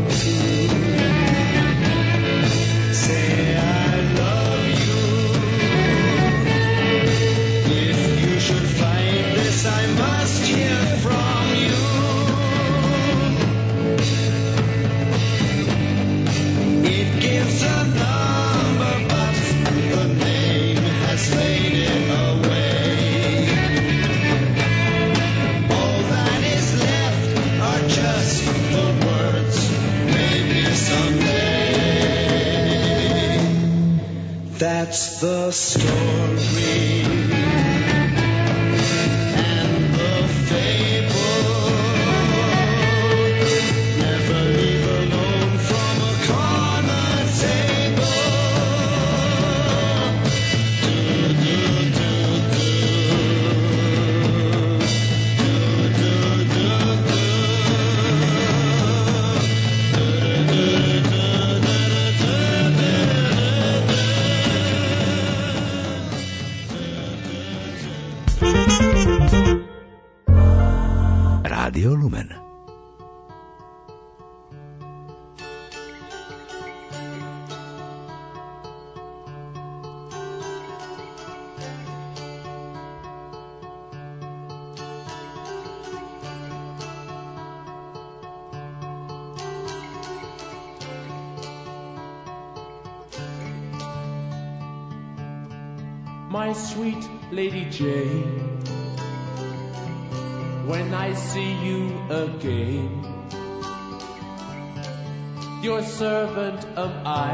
servant 105.99 106.65
am 106.77 106.93
I, 107.05 107.33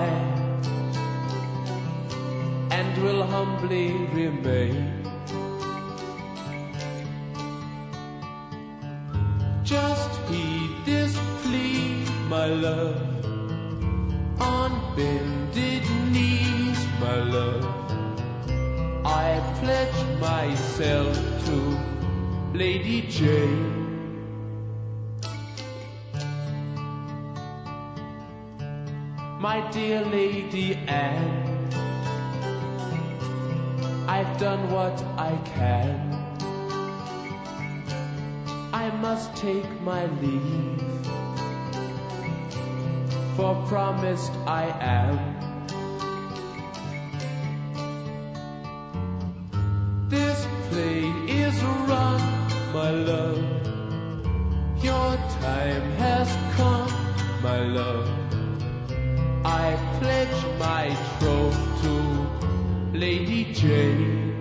and 2.71 3.03
will 3.03 3.21
humbly 3.21 3.91
remain. 4.11 5.03
Just 9.63 10.17
heed 10.31 10.71
this 10.83 11.13
plea, 11.43 12.05
my 12.27 12.47
love, 12.47 13.05
on 14.41 14.71
bended 14.95 15.85
knees, 16.11 16.81
my 16.99 17.17
love. 17.37 17.69
I 19.05 19.27
pledge 19.61 19.99
myself 20.19 21.15
to 21.45 21.55
Lady 22.57 23.03
Jane. 23.03 23.84
My 29.45 29.61
dear 29.69 30.03
Lady 30.03 30.73
Anne, 30.87 31.69
I've 34.07 34.39
done 34.39 34.71
what 34.71 34.99
I 35.19 35.37
can. 35.53 35.91
I 38.73 38.89
must 38.89 39.35
take 39.35 39.69
my 39.81 40.07
leave, 40.19 40.81
for 43.35 43.53
promised 43.67 44.33
I 44.47 44.63
am. 44.81 45.13
This 50.09 50.47
play 50.69 51.01
is 51.43 51.63
run, 51.93 52.19
my 52.73 52.89
love. 52.89 53.45
Your 54.83 55.15
time 55.39 55.91
has 56.01 56.29
come, 56.57 56.89
my 57.43 57.59
love. 57.59 58.24
I 59.47 59.77
pledge 59.99 60.57
my 60.57 60.89
troth 61.19 61.81
to 61.83 62.97
Lady 62.97 63.53
Jane. 63.53 64.34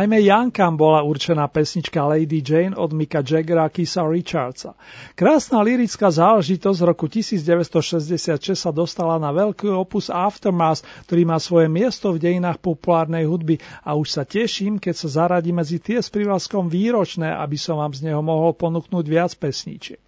Najmä 0.00 0.24
Jankam 0.24 0.80
bola 0.80 1.04
určená 1.04 1.44
pesnička 1.44 2.00
Lady 2.08 2.40
Jane 2.40 2.72
od 2.72 2.88
Mika 2.96 3.20
Jaggera 3.20 3.68
Kisa 3.68 4.00
Richardsa. 4.08 4.72
Krásna 5.12 5.60
lirická 5.60 6.08
záležitosť 6.08 6.78
z 6.80 6.84
roku 6.88 7.04
1966 7.04 8.56
sa 8.56 8.72
dostala 8.72 9.20
na 9.20 9.28
veľký 9.28 9.68
opus 9.68 10.08
Aftermath, 10.08 10.80
ktorý 11.04 11.28
má 11.28 11.36
svoje 11.36 11.68
miesto 11.68 12.16
v 12.16 12.32
dejinách 12.32 12.64
populárnej 12.64 13.28
hudby 13.28 13.60
a 13.84 13.92
už 13.92 14.08
sa 14.16 14.24
teším, 14.24 14.80
keď 14.80 15.04
sa 15.04 15.08
zaradí 15.20 15.52
medzi 15.52 15.76
tie 15.76 16.00
s 16.00 16.08
privlaskom 16.08 16.72
výročné, 16.72 17.28
aby 17.36 17.60
som 17.60 17.76
vám 17.76 17.92
z 17.92 18.08
neho 18.08 18.24
mohol 18.24 18.56
ponúknuť 18.56 19.04
viac 19.04 19.36
pesníčiek. 19.36 20.00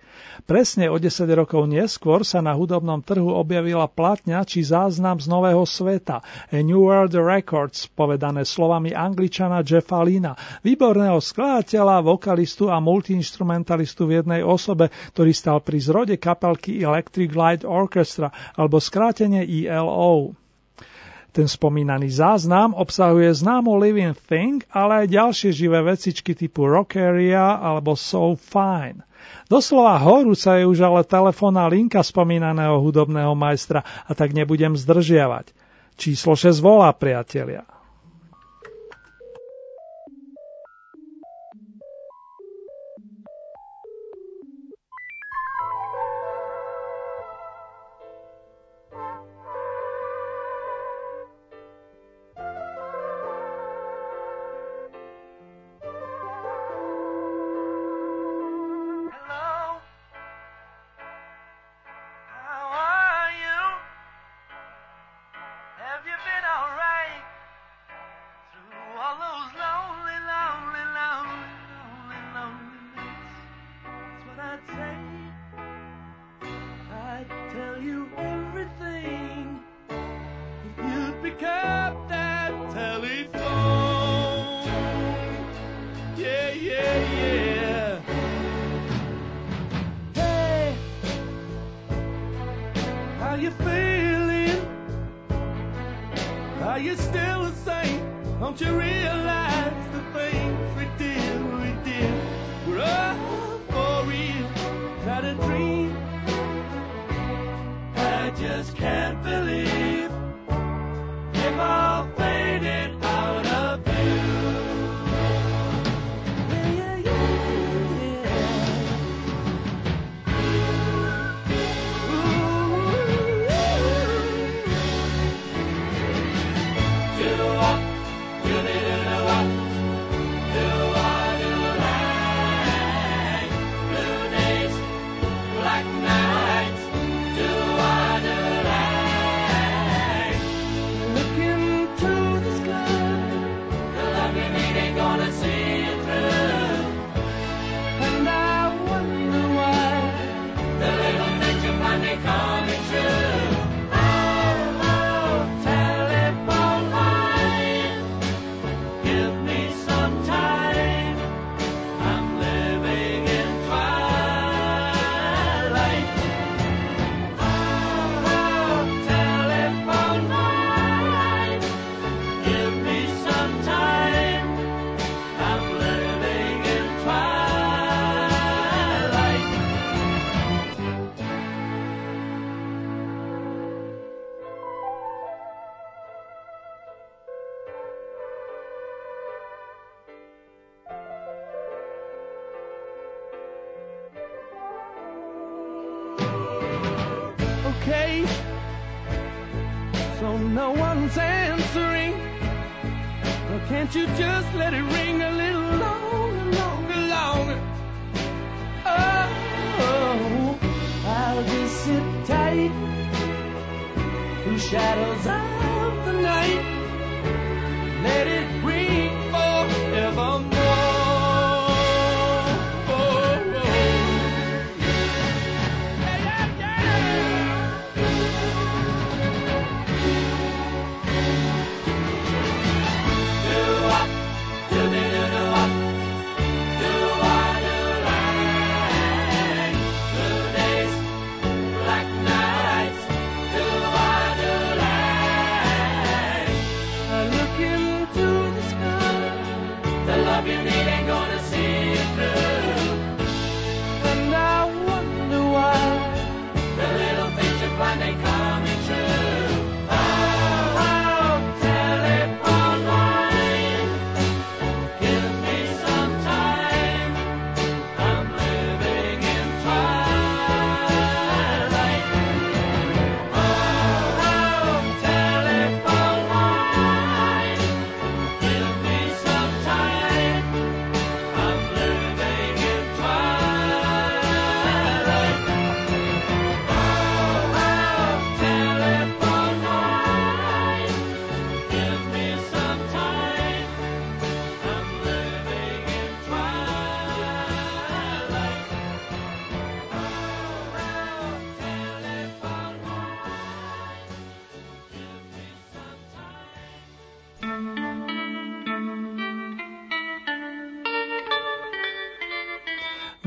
Presne 0.42 0.88
o 0.88 0.96
10 0.96 1.28
rokov 1.36 1.68
neskôr 1.68 2.24
sa 2.24 2.40
na 2.40 2.56
hudobnom 2.56 3.04
trhu 3.04 3.30
objavila 3.30 3.84
platňa 3.84 4.42
či 4.48 4.64
záznam 4.64 5.20
z 5.20 5.28
Nového 5.28 5.62
sveta 5.68 6.24
A 6.48 6.58
New 6.64 6.88
World 6.88 7.12
Records, 7.14 7.86
povedané 7.92 8.48
slovami 8.48 8.96
angličana 8.96 9.60
Jeffa 9.60 10.00
Lina, 10.00 10.32
výborného 10.64 11.20
skladateľa, 11.20 12.00
vokalistu 12.00 12.72
a 12.72 12.80
multiinstrumentalistu 12.80 14.08
v 14.08 14.24
jednej 14.24 14.40
osobe, 14.40 14.88
ktorý 15.12 15.32
stal 15.36 15.60
pri 15.60 15.78
zrode 15.78 16.16
kapelky 16.16 16.80
Electric 16.80 17.30
Light 17.36 17.62
Orchestra 17.68 18.32
alebo 18.56 18.80
skrátenie 18.80 19.44
ELO. 19.68 20.32
Ten 21.32 21.48
spomínaný 21.48 22.12
záznam 22.12 22.76
obsahuje 22.76 23.32
známu 23.32 23.72
Living 23.80 24.12
Thing, 24.28 24.60
ale 24.68 25.04
aj 25.04 25.16
ďalšie 25.16 25.50
živé 25.56 25.80
vecičky 25.80 26.36
typu 26.36 26.68
Rockeria 26.68 27.56
alebo 27.56 27.96
So 27.96 28.36
Fine. 28.36 29.00
Doslova 29.48 29.98
horúca 30.00 30.56
je 30.60 30.64
už 30.68 30.78
ale 30.84 31.02
telefónna 31.04 31.68
linka 31.68 32.00
spomínaného 32.00 32.78
hudobného 32.80 33.32
majstra 33.36 33.82
a 33.82 34.12
tak 34.12 34.32
nebudem 34.36 34.76
zdržiavať. 34.76 35.50
Číslo 35.96 36.36
6 36.36 36.60
volá, 36.60 36.88
priatelia. 36.92 37.68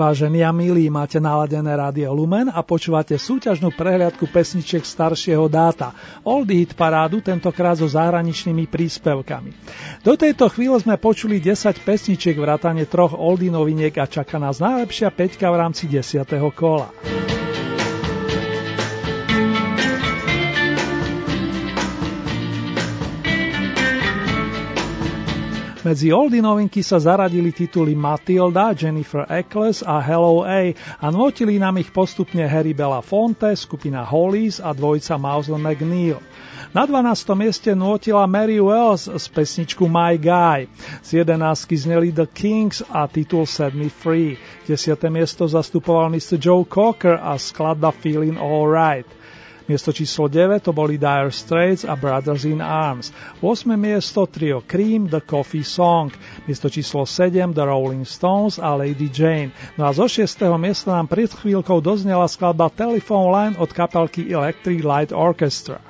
Vážení 0.06 0.46
a 0.46 0.54
milí, 0.54 0.86
máte 0.94 1.18
naladené 1.18 1.74
rádio 1.74 2.14
Lumen 2.14 2.46
a 2.54 2.62
počúvate 2.62 3.18
súťažnú 3.18 3.74
prehliadku 3.74 4.30
pesničiek 4.30 4.86
staršieho 4.86 5.50
dáta. 5.50 5.98
Oldie 6.22 6.62
hit 6.62 6.78
parádu, 6.78 7.26
tentokrát 7.26 7.82
so 7.82 7.90
zahraničnými 7.90 8.70
príspevkami. 8.70 9.58
Do 10.06 10.14
tejto 10.14 10.46
chvíle 10.54 10.78
sme 10.78 11.02
počuli 11.02 11.42
10 11.42 11.82
pesničiek 11.82 12.38
vrátane 12.38 12.86
troch 12.86 13.18
oldie 13.18 13.50
noviniek 13.50 13.98
a 13.98 14.06
čaká 14.06 14.38
nás 14.38 14.62
najlepšia 14.62 15.10
peťka 15.10 15.50
v 15.50 15.58
rámci 15.58 15.90
10. 15.90 16.22
kola. 16.54 16.94
Medzi 25.86 26.10
oldie 26.10 26.42
novinky 26.42 26.82
sa 26.82 26.98
zaradili 26.98 27.54
tituly 27.54 27.94
Matilda, 27.94 28.74
Jennifer 28.74 29.22
Eccles 29.30 29.86
a 29.86 30.02
Hello 30.02 30.42
A 30.42 30.74
a 30.98 31.08
notili 31.14 31.62
nám 31.62 31.78
ich 31.78 31.94
postupne 31.94 32.42
Harry 32.50 32.74
Belafonte, 32.74 33.54
skupina 33.54 34.02
Hollies 34.02 34.58
a 34.58 34.74
dvojica 34.74 35.22
Mouse 35.22 35.54
McNeil. 35.54 36.18
Na 36.74 36.90
12. 36.90 37.38
mieste 37.38 37.78
notila 37.78 38.26
Mary 38.26 38.58
Wells 38.58 39.06
z 39.06 39.30
pesničku 39.30 39.86
My 39.86 40.18
Guy. 40.18 40.66
Z 41.06 41.14
11. 41.22 41.78
zneli 41.78 42.10
The 42.12 42.26
Kings 42.34 42.82
a 42.90 43.06
titul 43.06 43.46
Set 43.46 43.78
Me 43.78 43.90
Free. 43.90 44.42
10. 44.66 44.98
miesto 45.14 45.46
zastupoval 45.46 46.10
Mr. 46.10 46.42
Joe 46.42 46.66
Cocker 46.66 47.22
a 47.22 47.38
skladba 47.38 47.94
Feeling 47.94 48.42
Alright. 48.42 49.06
Miesto 49.66 49.90
číslo 49.90 50.30
9 50.30 50.62
to 50.62 50.72
boli 50.74 51.02
Dire 51.02 51.34
Straits 51.34 51.90
a 51.90 51.98
Brothers 51.98 52.46
in 52.46 52.62
Arms. 52.62 53.10
8. 53.42 53.74
miesto 53.74 54.30
trio 54.30 54.62
Cream, 54.62 55.10
The 55.10 55.26
Coffee 55.26 55.66
Song. 55.66 56.14
Miesto 56.46 56.70
číslo 56.70 57.06
7 57.06 57.54
The 57.54 57.66
Rolling 57.66 58.06
Stones 58.06 58.62
a 58.62 58.78
Lady 58.78 59.10
Jane. 59.10 59.50
No 59.78 59.90
a 59.90 59.92
zo 59.94 60.06
6. 60.06 60.38
miesta 60.62 60.94
nám 60.94 61.10
pred 61.10 61.34
chvíľkou 61.34 61.82
doznela 61.82 62.30
skladba 62.30 62.70
Telephone 62.70 63.30
Line 63.34 63.56
od 63.58 63.74
kapelky 63.74 64.30
Electric 64.30 64.86
Light 64.86 65.10
Orchestra. 65.10 65.82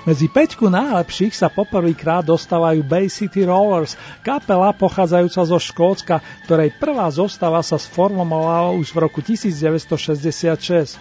Medzi 0.00 0.32
peťku 0.32 0.72
najlepších 0.72 1.36
sa 1.36 1.52
poprvýkrát 1.52 2.24
dostávajú 2.24 2.80
Bay 2.80 3.12
City 3.12 3.44
Rollers, 3.44 4.00
kapela 4.24 4.72
pochádzajúca 4.72 5.44
zo 5.44 5.58
Škótska, 5.60 6.24
ktorej 6.48 6.72
prvá 6.80 7.04
zostava 7.12 7.60
sa 7.60 7.76
sformovala 7.76 8.72
už 8.80 8.96
v 8.96 8.98
roku 9.04 9.20
1966. 9.20 10.96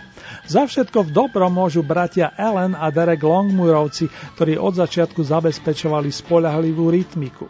Za 0.51 0.63
všetko 0.67 1.07
v 1.07 1.13
dobrom 1.15 1.47
môžu 1.47 1.79
bratia 1.79 2.35
Ellen 2.35 2.75
a 2.75 2.91
Derek 2.91 3.23
Longmurovci, 3.23 4.11
ktorí 4.35 4.59
od 4.59 4.75
začiatku 4.75 5.23
zabezpečovali 5.23 6.11
spoľahlivú 6.11 6.91
rytmiku. 6.91 7.47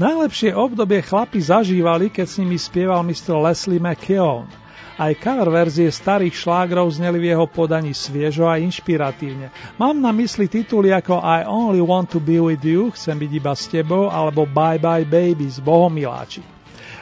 Najlepšie 0.00 0.56
obdobie 0.56 1.04
chlapi 1.04 1.44
zažívali, 1.44 2.08
keď 2.08 2.26
s 2.32 2.40
nimi 2.40 2.56
spieval 2.56 3.04
Mr. 3.04 3.36
Leslie 3.36 3.76
McKeown. 3.76 4.57
Aj 4.98 5.14
cover 5.14 5.46
verzie 5.46 5.94
starých 5.94 6.34
šlágrov 6.34 6.90
zneli 6.90 7.22
v 7.22 7.30
jeho 7.30 7.46
podaní 7.46 7.94
sviežo 7.94 8.50
a 8.50 8.58
inšpiratívne. 8.58 9.54
Mám 9.78 10.02
na 10.02 10.10
mysli 10.10 10.50
tituly 10.50 10.90
ako 10.90 11.22
I 11.22 11.46
Only 11.46 11.78
Want 11.78 12.10
to 12.10 12.18
Be 12.18 12.42
With 12.42 12.66
You, 12.66 12.90
Chcem 12.90 13.14
byť 13.14 13.30
iba 13.30 13.54
s 13.54 13.70
tebou, 13.70 14.10
alebo 14.10 14.42
Bye 14.42 14.82
Bye 14.82 15.06
Baby 15.06 15.46
z 15.46 15.62
Bohomiláči. 15.62 16.42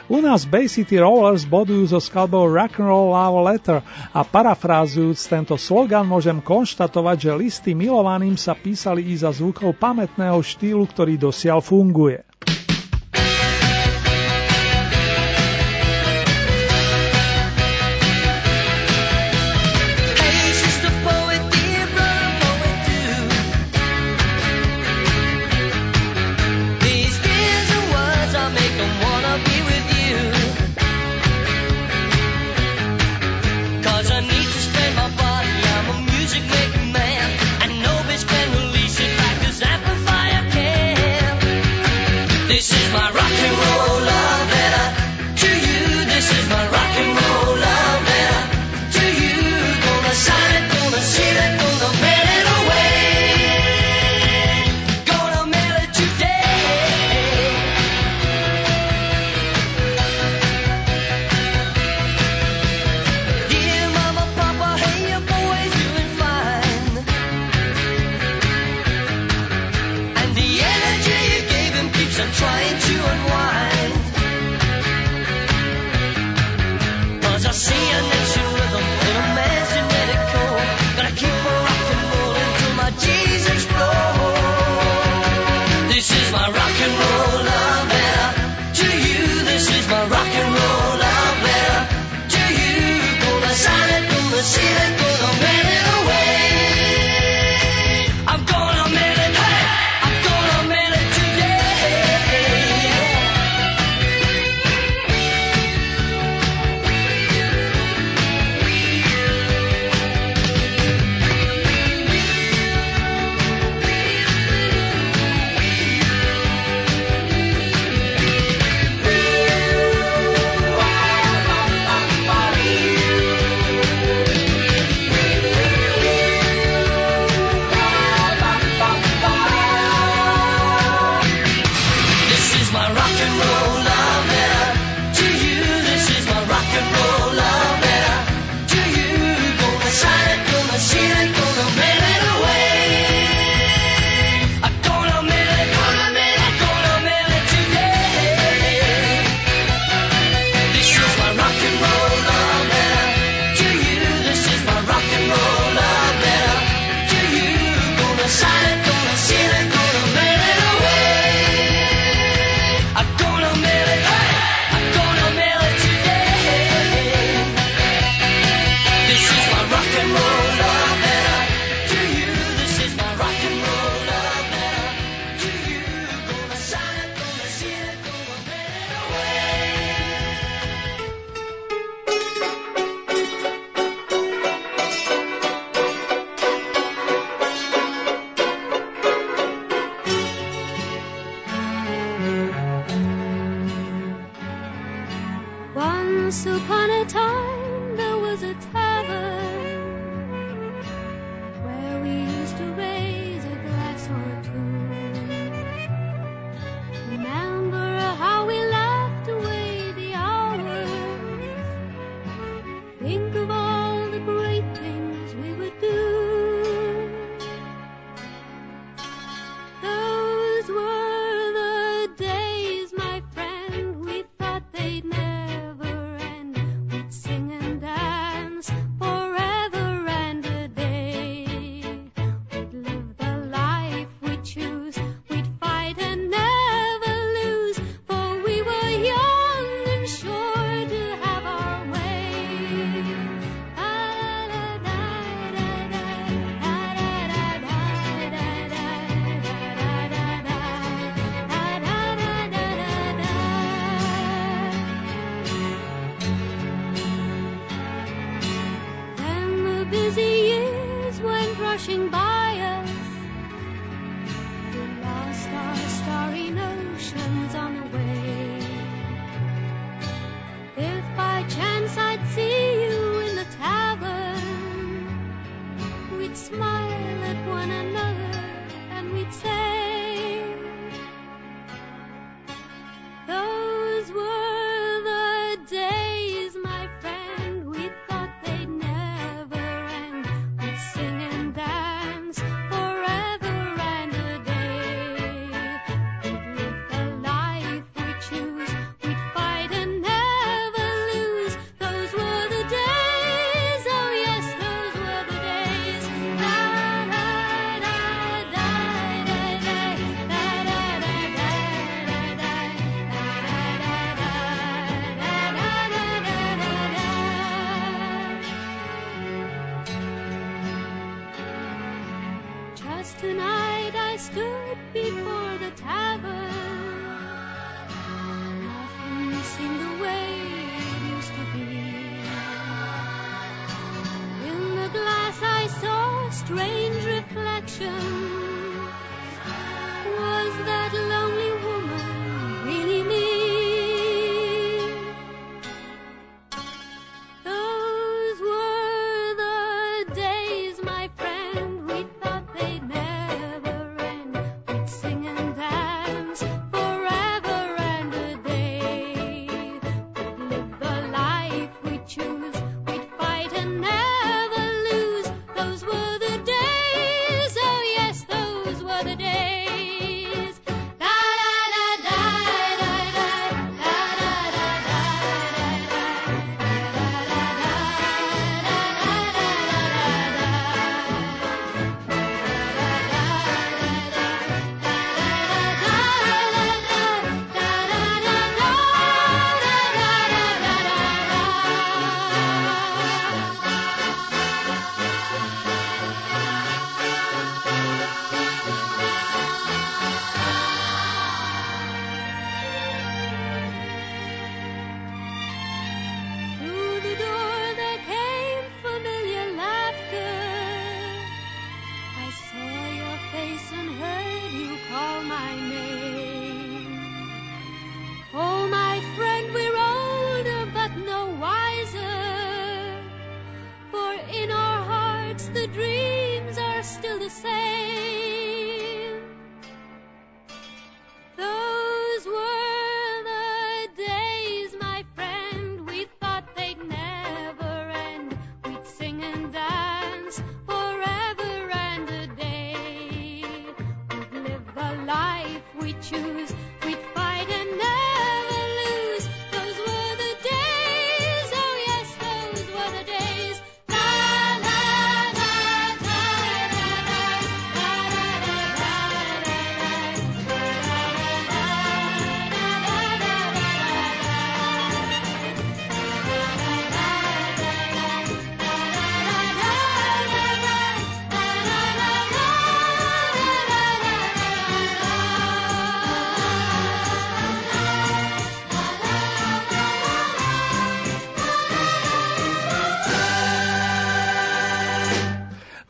U 0.07 0.21
nás 0.21 0.45
Bay 0.45 0.69
City 0.69 1.01
Rollers 1.01 1.43
bodujú 1.43 1.89
so 1.89 1.99
skladbou 1.99 2.47
Rock'n'Roll 2.47 3.11
Love 3.11 3.41
Letter 3.43 3.77
a 4.13 4.21
parafrázujúc 4.23 5.19
tento 5.27 5.59
slogan 5.59 6.07
môžem 6.07 6.39
konštatovať, 6.39 7.17
že 7.27 7.31
listy 7.33 7.71
milovaným 7.75 8.39
sa 8.39 8.55
písali 8.55 9.09
i 9.09 9.17
za 9.19 9.33
zvukov 9.35 9.75
pamätného 9.75 10.39
štýlu, 10.39 10.87
ktorý 10.87 11.19
dosiaľ 11.19 11.59
funguje. 11.59 12.23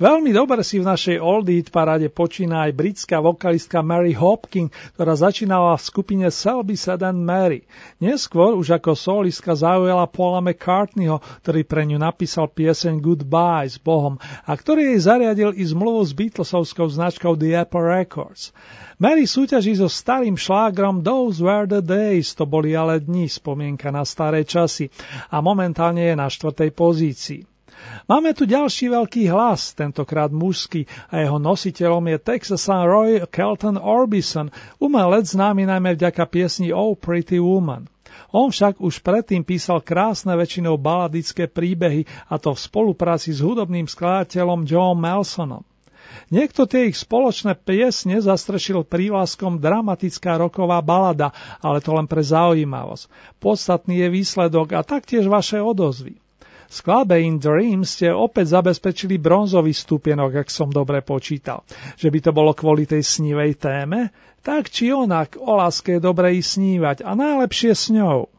Veľmi 0.08 0.32
dobre 0.32 0.64
si 0.64 0.80
v 0.80 0.88
našej 0.88 1.20
Old 1.20 1.52
Hit 1.52 1.68
paráde 1.68 2.08
počína 2.08 2.64
aj 2.64 2.80
britská 2.80 3.20
vokalistka 3.20 3.84
Mary 3.84 4.16
Hopkin, 4.16 4.72
ktorá 4.96 5.20
začínala 5.20 5.76
v 5.76 5.84
skupine 5.84 6.32
Selby 6.32 6.80
Sad 6.80 7.04
and 7.04 7.28
Mary. 7.28 7.68
Neskôr 8.00 8.56
už 8.56 8.80
ako 8.80 8.96
solistka 8.96 9.52
zaujala 9.52 10.08
Paula 10.08 10.40
McCartneyho, 10.40 11.20
ktorý 11.44 11.68
pre 11.68 11.84
ňu 11.84 12.00
napísal 12.00 12.48
pieseň 12.48 13.04
Goodbye 13.04 13.68
s 13.68 13.76
Bohom 13.84 14.16
a 14.24 14.52
ktorý 14.56 14.96
jej 14.96 15.12
zariadil 15.12 15.52
i 15.52 15.68
zmluvu 15.68 16.00
s 16.08 16.16
Beatlesovskou 16.16 16.88
značkou 16.88 17.36
The 17.36 17.68
Apple 17.68 17.84
Records. 17.84 18.56
Mary 19.04 19.28
súťaží 19.28 19.76
so 19.76 19.92
starým 19.92 20.40
šlágrom 20.40 21.04
Those 21.04 21.44
Were 21.44 21.68
the 21.68 21.84
Days, 21.84 22.32
to 22.32 22.48
boli 22.48 22.72
ale 22.80 23.04
dni, 23.04 23.28
spomienka 23.28 23.92
na 23.92 24.08
staré 24.08 24.48
časy 24.48 24.88
a 25.28 25.44
momentálne 25.44 26.08
je 26.08 26.16
na 26.16 26.32
štvrtej 26.32 26.72
pozícii. 26.72 27.57
Máme 28.08 28.32
tu 28.32 28.48
ďalší 28.48 28.88
veľký 28.88 29.28
hlas, 29.28 29.76
tentokrát 29.76 30.32
mužský, 30.32 30.88
a 31.12 31.20
jeho 31.24 31.38
nositeľom 31.38 32.08
je 32.08 32.18
Texasan 32.24 32.88
Roy 32.88 33.20
Kelton 33.28 33.76
Orbison, 33.76 34.48
umelec 34.80 35.28
známy 35.28 35.68
najmä 35.68 36.00
vďaka 36.00 36.24
piesni 36.28 36.72
Oh 36.72 36.96
Pretty 36.96 37.40
Woman. 37.40 37.92
On 38.32 38.52
však 38.52 38.84
už 38.84 39.00
predtým 39.04 39.44
písal 39.44 39.80
krásne 39.80 40.36
väčšinou 40.36 40.76
baladické 40.76 41.48
príbehy, 41.48 42.08
a 42.28 42.36
to 42.40 42.56
v 42.56 42.64
spolupráci 42.64 43.32
s 43.32 43.40
hudobným 43.40 43.88
skladateľom 43.88 44.68
Joe 44.68 44.96
Melsonom. 44.96 45.64
Niekto 46.28 46.68
tie 46.68 46.92
ich 46.92 47.00
spoločné 47.00 47.56
piesne 47.56 48.20
zastrešil 48.20 48.84
prívlaskom 48.88 49.60
dramatická 49.60 50.40
roková 50.40 50.80
balada, 50.84 51.32
ale 51.64 51.84
to 51.84 51.92
len 51.96 52.08
pre 52.08 52.24
zaujímavosť. 52.24 53.08
Podstatný 53.40 54.04
je 54.04 54.08
výsledok 54.12 54.76
a 54.76 54.84
taktiež 54.84 55.28
vaše 55.28 55.60
odozvy 55.60 56.20
skladbe 56.68 57.20
In 57.20 57.40
Dreams 57.40 58.00
ste 58.00 58.12
opäť 58.12 58.60
zabezpečili 58.60 59.18
bronzový 59.18 59.72
stupienok, 59.72 60.46
ak 60.46 60.50
som 60.52 60.70
dobre 60.70 61.02
počítal. 61.02 61.64
Že 61.96 62.12
by 62.14 62.20
to 62.24 62.32
bolo 62.32 62.52
kvôli 62.54 62.88
tej 62.88 63.04
snívej 63.04 63.60
téme? 63.60 64.12
Tak 64.44 64.72
či 64.72 64.96
onak, 64.96 65.36
o 65.36 65.60
láske 65.60 65.98
je 65.98 66.02
dobre 66.04 66.38
i 66.38 66.42
snívať 66.44 67.04
a 67.04 67.12
najlepšie 67.16 67.72
s 67.76 67.92
ňou. 67.92 68.32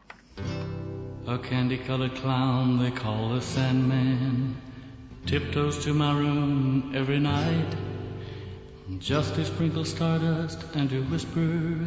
A 1.29 1.37
candy-colored 1.37 2.17
clown 2.17 2.81
they 2.81 2.89
call 2.89 3.37
the 3.37 3.41
Sandman 3.41 4.57
Tiptoes 5.29 5.85
to 5.85 5.93
my 5.93 6.17
room 6.17 6.91
every 6.95 7.19
night 7.19 7.69
Just 8.97 9.35
to 9.35 9.45
sprinkle 9.45 9.85
stardust 9.85 10.57
and 10.73 10.89
to 10.89 11.05
whisper 11.05 11.85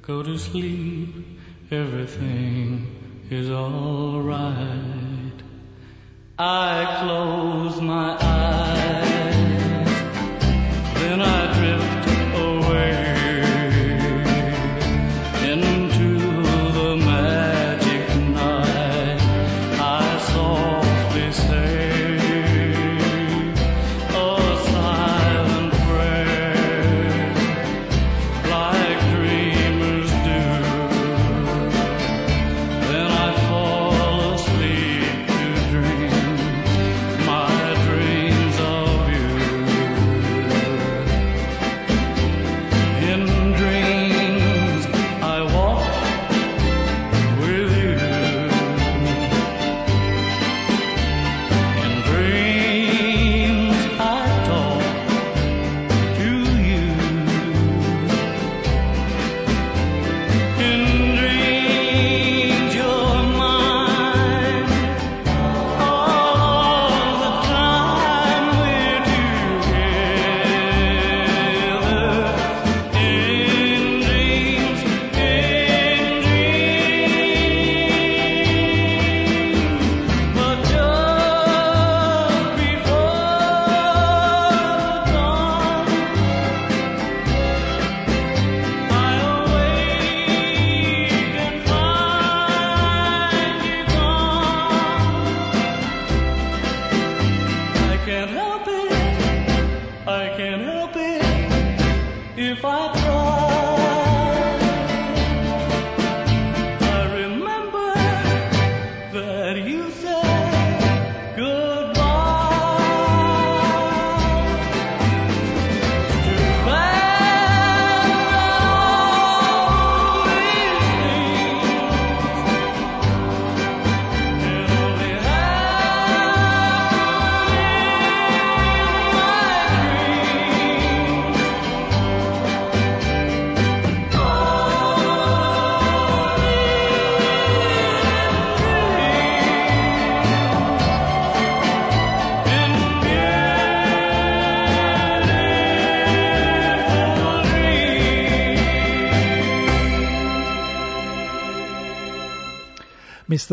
Go 0.00 0.22
to 0.22 0.38
sleep, 0.38 1.12
everything 1.70 2.96
is 3.28 3.50
alright 3.50 5.51
I 6.44 6.98
close 7.04 7.80
my 7.80 8.16
eyes, 8.20 9.36
then 10.94 11.22
I 11.22 11.52
drift 11.56 12.02
Mr. 12.06 13.11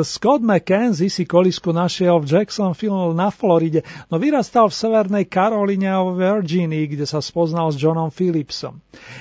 Scott 0.01 0.41
McKenzie 0.43 1.11
si 1.11 1.27
kolisku 1.27 1.75
našiel 1.75 2.19
v 2.21 2.27
Jacksonville 2.27 3.11
na 3.13 3.29
Floride, 3.29 3.83
no 4.07 4.17
vyrastal 4.17 4.71
v 4.71 4.79
severnej 4.79 5.25
Karoline 5.27 5.89
a 5.91 6.01
v 6.01 6.19
Virginii, 6.19 6.95
kde 6.95 7.05
sa 7.05 7.19
spoznal 7.19 7.69
s 7.69 7.79
Johnom 7.79 8.09
Phillipsom. 8.09 8.79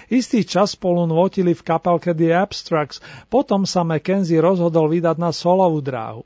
Istý 0.09 0.47
čas 0.47 0.79
spolu 0.79 1.05
nvotili 1.05 1.53
v 1.53 1.65
kapelke 1.65 2.15
The 2.15 2.33
Abstracts, 2.33 3.03
potom 3.29 3.67
sa 3.67 3.83
McKenzie 3.83 4.39
rozhodol 4.39 4.89
vydať 4.89 5.17
na 5.19 5.35
solovú 5.35 5.83
dráhu. 5.83 6.23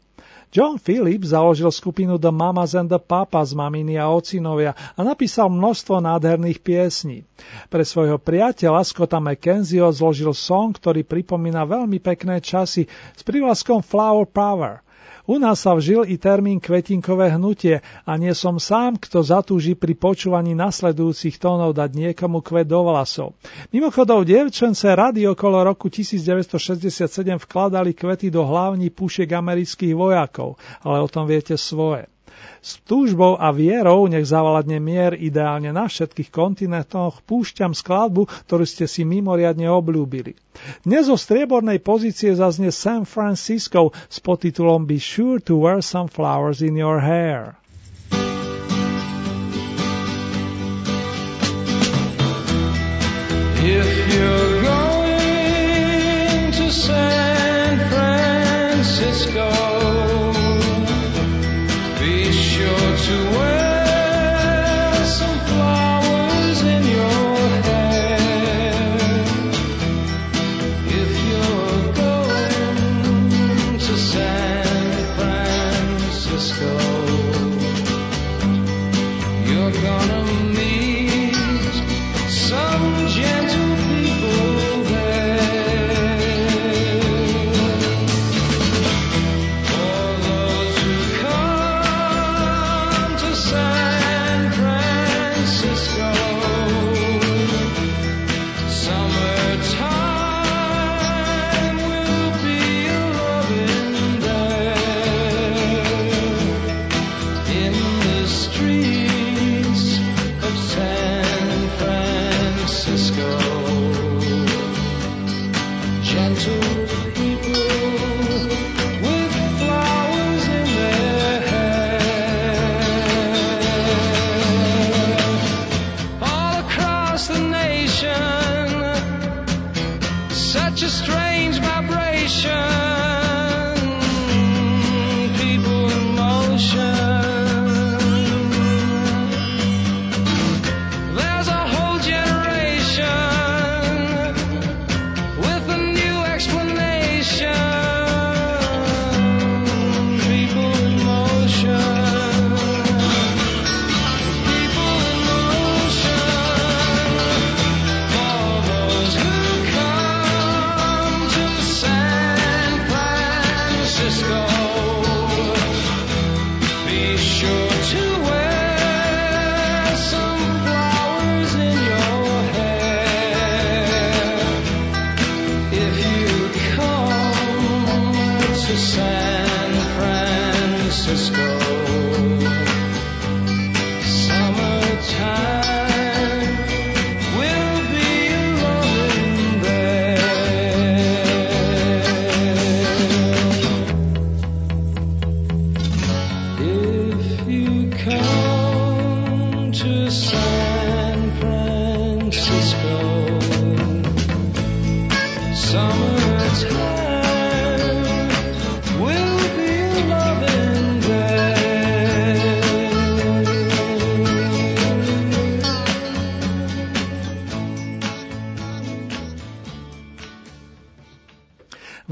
John 0.53 0.77
Phillips 0.77 1.33
založil 1.33 1.73
skupinu 1.73 2.21
The 2.21 2.29
Mamas 2.29 2.77
and 2.77 2.93
the 2.93 3.01
Papas, 3.01 3.57
maminy 3.57 3.97
a 3.97 4.13
ocinovia 4.13 4.77
a 4.77 5.01
napísal 5.01 5.49
množstvo 5.49 6.05
nádherných 6.05 6.61
piesní. 6.61 7.25
Pre 7.73 7.81
svojho 7.81 8.21
priateľa 8.21 8.85
Scotta 8.85 9.17
McKenzieho 9.17 9.89
zložil 9.89 10.37
song, 10.37 10.77
ktorý 10.77 11.09
pripomína 11.09 11.65
veľmi 11.65 11.97
pekné 12.05 12.45
časy 12.45 12.85
s 13.17 13.23
prívlaskom 13.25 13.81
Flower 13.81 14.29
Power– 14.29 14.85
u 15.27 15.41
nás 15.41 15.65
sa 15.65 15.73
vžil 15.73 16.05
i 16.05 16.21
termín 16.21 16.61
kvetinkové 16.61 17.33
hnutie 17.33 17.81
a 18.05 18.13
nie 18.21 18.35
som 18.37 18.61
sám, 18.61 19.01
kto 19.01 19.25
zatúži 19.25 19.79
pri 19.79 19.97
počúvaní 19.97 20.53
nasledujúcich 20.53 21.41
tónov 21.41 21.73
dať 21.73 21.91
niekomu 21.97 22.45
kvet 22.45 22.69
do 22.69 22.85
vlasov. 22.85 23.33
Mimochodov, 23.73 24.29
dievčence 24.29 24.85
rady 24.85 25.25
okolo 25.31 25.65
roku 25.65 25.89
1967 25.89 27.09
vkladali 27.49 27.97
kvety 27.97 28.29
do 28.29 28.45
hlavní 28.45 28.93
pušiek 28.93 29.31
amerických 29.31 29.97
vojakov, 29.97 30.61
ale 30.85 31.01
o 31.01 31.09
tom 31.09 31.25
viete 31.25 31.57
svoje. 31.57 32.12
S 32.63 32.79
túžbou 32.87 33.35
a 33.35 33.51
vierou 33.51 34.07
nech 34.07 34.23
zavladne 34.23 34.79
mier 34.79 35.19
ideálne 35.19 35.75
na 35.75 35.91
všetkých 35.91 36.31
kontinentoch 36.31 37.19
púšťam 37.27 37.75
skladbu, 37.75 38.31
ktorú 38.47 38.63
ste 38.63 38.87
si 38.87 39.03
mimoriadne 39.03 39.67
obľúbili. 39.67 40.39
Dnes 40.87 41.11
zo 41.11 41.19
striebornej 41.19 41.83
pozície 41.83 42.31
zaznie 42.31 42.71
San 42.71 43.03
Francisco 43.03 43.91
s 44.07 44.23
podtitulom 44.23 44.87
Be 44.87 45.03
sure 45.03 45.43
to 45.43 45.59
wear 45.59 45.83
some 45.83 46.07
flowers 46.07 46.63
in 46.63 46.79
your 46.79 47.03
hair. 47.03 47.59
If 53.59 54.15
you're 54.15 54.82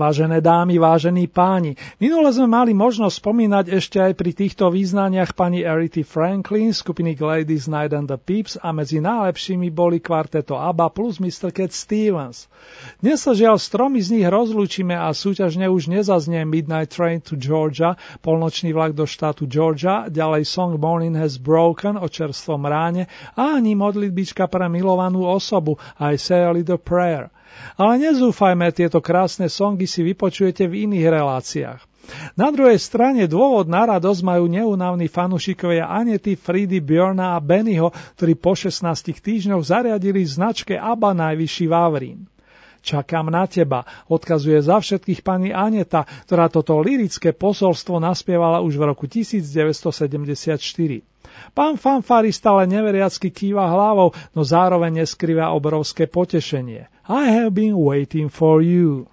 Vážené 0.01 0.41
dámy, 0.41 0.81
vážení 0.81 1.29
páni, 1.29 1.77
minule 2.01 2.33
sme 2.33 2.49
mali 2.49 2.73
možnosť 2.73 3.21
spomínať 3.21 3.65
ešte 3.69 4.01
aj 4.01 4.17
pri 4.17 4.33
týchto 4.33 4.73
význaniach 4.73 5.37
pani 5.37 5.61
Arity 5.61 6.09
Franklin, 6.09 6.73
skupiny 6.73 7.13
Ladies 7.21 7.69
Night 7.69 7.93
and 7.93 8.09
the 8.09 8.17
Peeps 8.17 8.57
a 8.57 8.73
medzi 8.73 8.97
najlepšími 9.05 9.69
boli 9.69 10.01
kvarteto 10.01 10.57
ABBA 10.57 10.89
plus 10.97 11.21
Mr. 11.21 11.53
Cat 11.53 11.77
Stevens. 11.77 12.49
Dnes 13.05 13.21
sa 13.21 13.37
žiaľ 13.37 13.61
stromy 13.61 14.01
z 14.01 14.17
nich 14.17 14.25
rozlúčime 14.25 14.97
a 14.97 15.13
súťažne 15.13 15.69
už 15.69 15.93
nezaznie 15.93 16.49
Midnight 16.49 16.97
Train 16.97 17.21
to 17.21 17.37
Georgia, 17.37 18.01
polnočný 18.25 18.73
vlak 18.73 18.97
do 18.97 19.05
štátu 19.05 19.45
Georgia, 19.45 20.09
ďalej 20.09 20.49
song 20.49 20.81
Morning 20.81 21.13
Has 21.21 21.37
Broken 21.37 22.01
o 22.01 22.09
čerstvom 22.09 22.65
ráne 22.65 23.05
a 23.37 23.61
ani 23.61 23.77
modlitbička 23.77 24.49
pre 24.49 24.65
milovanú 24.73 25.29
osobu, 25.29 25.77
aj 26.01 26.17
Say 26.17 26.41
a 26.41 26.57
Little 26.57 26.81
Prayer. 26.81 27.29
Ale 27.77 27.99
nezúfajme, 27.99 28.71
tieto 28.75 29.01
krásne 29.01 29.49
songy 29.49 29.89
si 29.89 30.05
vypočujete 30.05 30.69
v 30.69 30.87
iných 30.89 31.07
reláciách. 31.11 31.81
Na 32.35 32.51
druhej 32.51 32.81
strane 32.81 33.31
dôvod 33.31 33.71
na 33.71 33.87
radosť 33.87 34.21
majú 34.27 34.51
neunavní 34.51 35.07
fanúšikovia 35.07 35.87
Anety, 35.87 36.35
Fridy, 36.35 36.83
Bjorna 36.83 37.37
a 37.37 37.39
Bennyho, 37.39 37.95
ktorí 38.19 38.35
po 38.35 38.59
16 38.59 38.83
týždňoch 39.15 39.63
zariadili 39.63 40.27
značke 40.27 40.75
ABBA 40.75 41.11
najvyšší 41.15 41.67
Vavrín. 41.71 42.27
Čakám 42.81 43.29
na 43.29 43.45
teba, 43.45 43.85
odkazuje 44.09 44.57
za 44.65 44.81
všetkých 44.81 45.21
pani 45.21 45.53
Aneta, 45.53 46.09
ktorá 46.25 46.49
toto 46.49 46.81
lirické 46.81 47.37
posolstvo 47.37 48.01
naspievala 48.01 48.65
už 48.65 48.81
v 48.81 48.85
roku 48.89 49.05
1974. 49.05 50.57
Pán 51.53 51.75
fanfári 51.77 52.33
stále 52.33 52.65
neveriacky 52.71 53.29
kýva 53.29 53.69
hlavou, 53.69 54.17
no 54.33 54.43
zároveň 54.47 55.05
neskrýva 55.05 55.53
obrovské 55.53 56.07
potešenie. 56.09 56.89
I 57.11 57.23
have 57.43 57.53
been 57.53 57.75
waiting 57.75 58.31
for 58.31 58.63
you. 58.63 59.10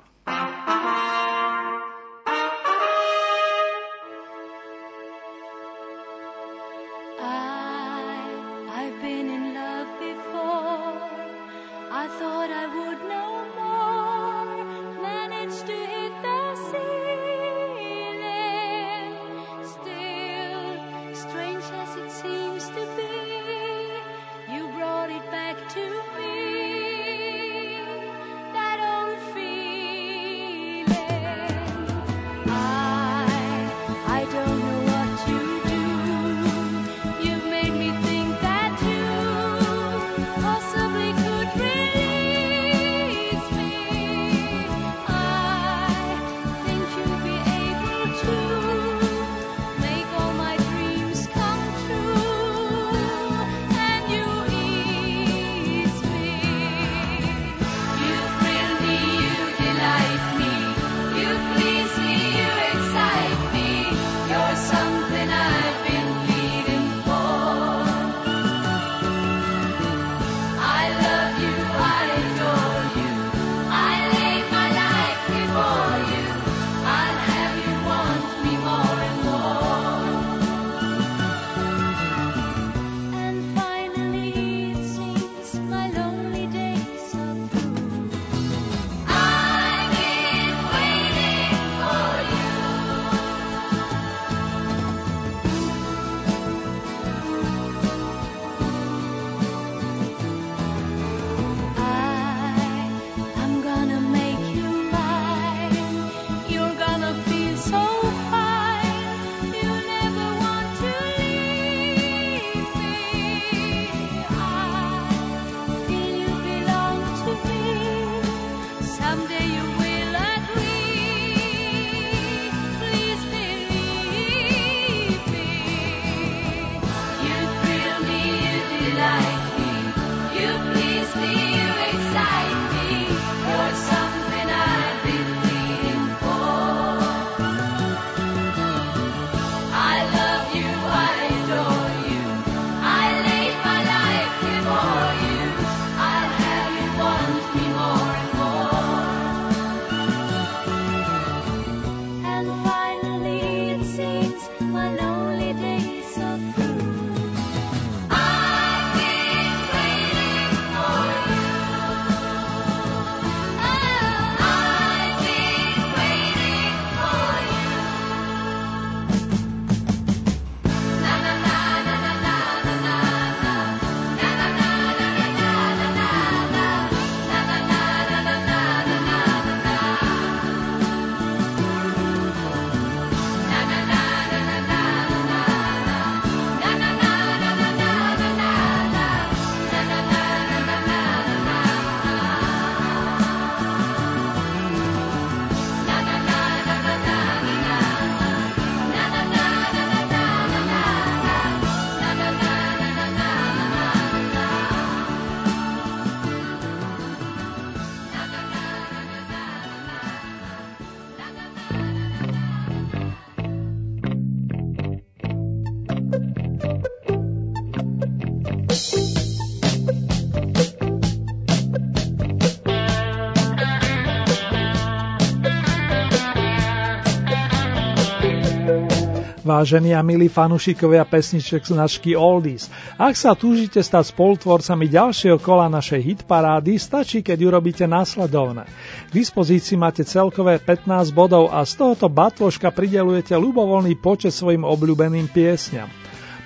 Vážení 229.58 229.90
a 229.98 230.06
milí 230.06 230.30
fanúšikovia 230.30 231.02
pesniček 231.02 231.66
značky 231.66 232.14
Oldies, 232.14 232.70
ak 232.94 233.18
sa 233.18 233.34
túžite 233.34 233.82
stať 233.82 234.14
spolutvorcami 234.14 234.86
ďalšieho 234.86 235.42
kola 235.42 235.66
našej 235.66 235.98
hitparády, 235.98 236.78
stačí, 236.78 237.26
keď 237.26 237.42
urobíte 237.50 237.90
následovné. 237.90 238.70
K 239.10 239.12
dispozícii 239.18 239.74
máte 239.74 240.06
celkové 240.06 240.62
15 240.62 241.10
bodov 241.10 241.50
a 241.50 241.66
z 241.66 241.74
tohoto 241.74 242.06
batložka 242.06 242.70
pridelujete 242.70 243.34
ľubovoľný 243.34 243.98
počet 243.98 244.38
svojim 244.38 244.62
obľúbeným 244.62 245.26
piesňam. 245.26 245.90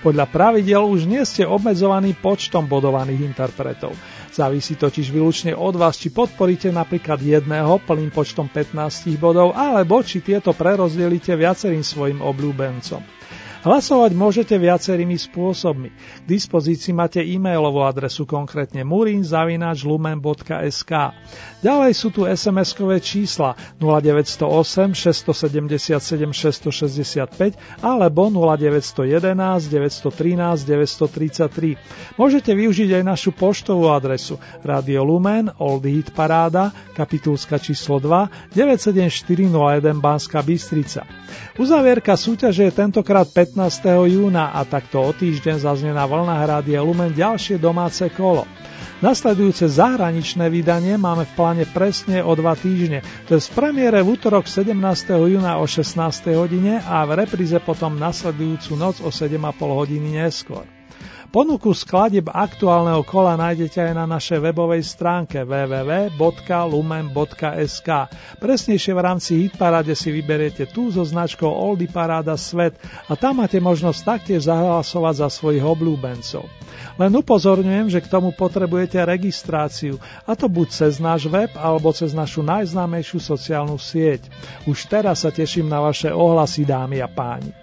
Podľa 0.08 0.32
pravidel 0.32 0.80
už 0.80 1.04
nie 1.04 1.20
ste 1.28 1.44
obmedzovaní 1.44 2.16
počtom 2.16 2.64
bodovaných 2.64 3.28
interpretov. 3.28 3.92
Závisí 4.32 4.80
totiž 4.80 5.12
výlučne 5.12 5.52
od 5.52 5.76
vás, 5.76 6.00
či 6.00 6.08
podporíte 6.08 6.72
napríklad 6.72 7.20
jedného 7.20 7.84
plným 7.84 8.16
počtom 8.16 8.48
15 8.48 9.12
bodov, 9.20 9.52
alebo 9.52 10.00
či 10.00 10.24
tieto 10.24 10.56
prerozdelíte 10.56 11.36
viacerým 11.36 11.84
svojim 11.84 12.24
obľúbencom. 12.24 13.04
Hlasovať 13.62 14.18
môžete 14.18 14.58
viacerými 14.58 15.22
spôsobmi. 15.22 15.94
K 15.94 16.26
dispozícii 16.26 16.98
máte 16.98 17.22
e-mailovú 17.22 17.86
adresu 17.86 18.26
konkrétne 18.26 18.82
murinzavinačlumen.sk. 18.82 20.92
Ďalej 21.62 21.92
sú 21.94 22.10
tu 22.10 22.26
SMS-kové 22.26 22.98
čísla 22.98 23.54
0908 23.78 24.98
677 24.98 25.94
665 25.94 27.86
alebo 27.86 28.34
0911 28.34 29.30
913 29.30 30.66
933. 30.66 32.18
Môžete 32.18 32.58
využiť 32.58 32.98
aj 32.98 33.04
našu 33.06 33.30
poštovú 33.30 33.94
adresu 33.94 34.42
Radio 34.66 35.06
Lumen, 35.06 35.54
Old 35.62 35.86
Hit 35.86 36.18
Paráda, 36.18 36.74
kapitulska 36.98 37.62
číslo 37.62 38.02
2, 38.02 38.58
97401 38.58 40.02
Banská 40.02 40.42
Bystrica. 40.42 41.06
Uzavierka 41.62 42.18
súťaže 42.18 42.66
je 42.66 42.74
tentokrát 42.74 43.30
15. 43.30 43.51
júna 44.08 44.56
a 44.56 44.62
takto 44.64 45.04
o 45.04 45.12
týždeň 45.12 45.60
zaznie 45.60 45.92
na 45.92 46.08
vlnách 46.08 46.44
Rádia 46.48 46.80
Lumen 46.80 47.12
ďalšie 47.12 47.60
domáce 47.60 48.08
kolo. 48.16 48.48
Nasledujúce 49.02 49.66
zahraničné 49.66 50.46
vydanie 50.54 50.94
máme 50.94 51.26
v 51.26 51.34
pláne 51.34 51.66
presne 51.66 52.22
o 52.22 52.38
dva 52.38 52.54
týždne, 52.54 53.02
to 53.26 53.34
je 53.34 53.42
z 53.42 53.50
premiére 53.50 54.06
v 54.06 54.14
útorok 54.14 54.46
17. 54.46 54.78
júna 55.18 55.58
o 55.58 55.66
16. 55.66 55.98
hodine 56.38 56.78
a 56.86 57.02
v 57.10 57.26
repríze 57.26 57.58
potom 57.66 57.98
nasledujúcu 57.98 58.78
noc 58.78 59.02
o 59.02 59.10
7,5 59.10 59.42
hodiny 59.58 60.22
neskôr. 60.22 60.81
Ponuku 61.32 61.72
skladeb 61.72 62.28
aktuálneho 62.28 63.08
kola 63.08 63.40
nájdete 63.40 63.80
aj 63.80 63.94
na 63.96 64.04
našej 64.04 64.52
webovej 64.52 64.84
stránke 64.84 65.48
www.lumen.sk. 65.48 66.20
Presnejšie 68.36 68.92
v 68.92 69.00
rámci 69.00 69.40
Hitparade 69.48 69.96
si 69.96 70.12
vyberiete 70.12 70.68
tú 70.68 70.92
so 70.92 71.08
značkou 71.08 71.48
Oldy 71.48 71.88
Paráda 71.88 72.36
Svet 72.36 72.76
a 73.08 73.16
tam 73.16 73.40
máte 73.40 73.64
možnosť 73.64 74.00
taktiež 74.04 74.52
zahlasovať 74.52 75.24
za 75.24 75.32
svojich 75.32 75.64
obľúbencov. 75.64 76.44
Len 77.00 77.12
upozorňujem, 77.16 77.88
že 77.88 78.04
k 78.04 78.12
tomu 78.12 78.36
potrebujete 78.36 79.00
registráciu, 79.00 80.04
a 80.28 80.36
to 80.36 80.52
buď 80.52 80.68
cez 80.68 81.00
náš 81.00 81.32
web 81.32 81.56
alebo 81.56 81.96
cez 81.96 82.12
našu 82.12 82.44
najznámejšiu 82.44 83.24
sociálnu 83.24 83.80
sieť. 83.80 84.28
Už 84.68 84.84
teraz 84.92 85.24
sa 85.24 85.32
teším 85.32 85.72
na 85.72 85.80
vaše 85.80 86.12
ohlasy, 86.12 86.68
dámy 86.68 87.00
a 87.00 87.08
páni. 87.08 87.56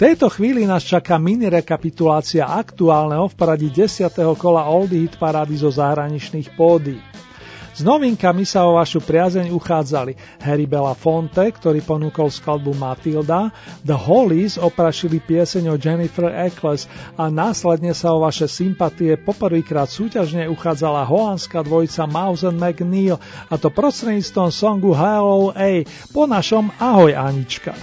Tejto 0.00 0.32
chvíli 0.32 0.64
nás 0.64 0.80
čaká 0.80 1.20
mini 1.20 1.52
rekapitulácia 1.52 2.48
aktuálneho 2.48 3.28
v 3.28 3.34
poradí 3.36 3.68
10. 3.68 4.08
kola 4.40 4.64
Oldie 4.64 5.04
Hit 5.04 5.20
parády 5.20 5.60
zo 5.60 5.68
zahraničných 5.68 6.56
pódy. 6.56 6.96
S 7.76 7.84
novinkami 7.84 8.48
sa 8.48 8.64
o 8.64 8.80
vašu 8.80 9.04
priazeň 9.04 9.52
uchádzali 9.52 10.40
Harry 10.40 10.64
Belafonte, 10.64 11.44
ktorý 11.52 11.84
ponúkol 11.84 12.32
skladbu 12.32 12.72
Matilda, 12.80 13.52
The 13.84 13.92
Hollies 13.92 14.56
oprašili 14.56 15.20
pieseň 15.20 15.68
o 15.68 15.76
Jennifer 15.76 16.32
Eccles 16.32 16.88
a 17.20 17.28
následne 17.28 17.92
sa 17.92 18.16
o 18.16 18.24
vaše 18.24 18.48
sympatie 18.48 19.20
poprvýkrát 19.20 19.92
súťažne 19.92 20.48
uchádzala 20.48 21.04
holandská 21.04 21.60
dvojica 21.60 22.08
Mouse 22.08 22.48
and 22.48 22.56
McNeil 22.56 23.20
a 23.52 23.54
to 23.60 23.68
prostredníctvom 23.68 24.48
songu 24.48 24.96
Hello 24.96 25.52
A 25.52 25.84
po 26.08 26.24
našom 26.24 26.72
Ahoj 26.80 27.12
Anička. 27.12 27.76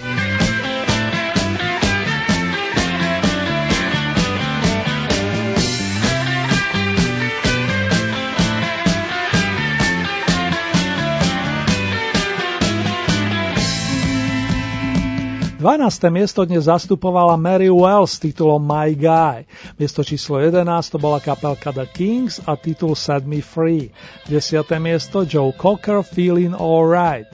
12. 15.58 16.14
miesto 16.14 16.46
dnes 16.46 16.70
zastupovala 16.70 17.34
Mary 17.34 17.66
Wells 17.66 18.14
s 18.14 18.22
titulom 18.22 18.62
My 18.62 18.94
Guy. 18.94 19.42
Miesto 19.74 20.06
číslo 20.06 20.38
11 20.38 20.62
to 20.86 21.02
bola 21.02 21.18
kapelka 21.18 21.74
The 21.74 21.82
Kings 21.90 22.38
a 22.46 22.54
titul 22.54 22.94
Set 22.94 23.26
Me 23.26 23.42
Free. 23.42 23.90
10. 24.30 24.70
miesto 24.78 25.26
Joe 25.26 25.50
Cocker 25.50 26.06
Feeling 26.06 26.54
Alright. 26.54 27.26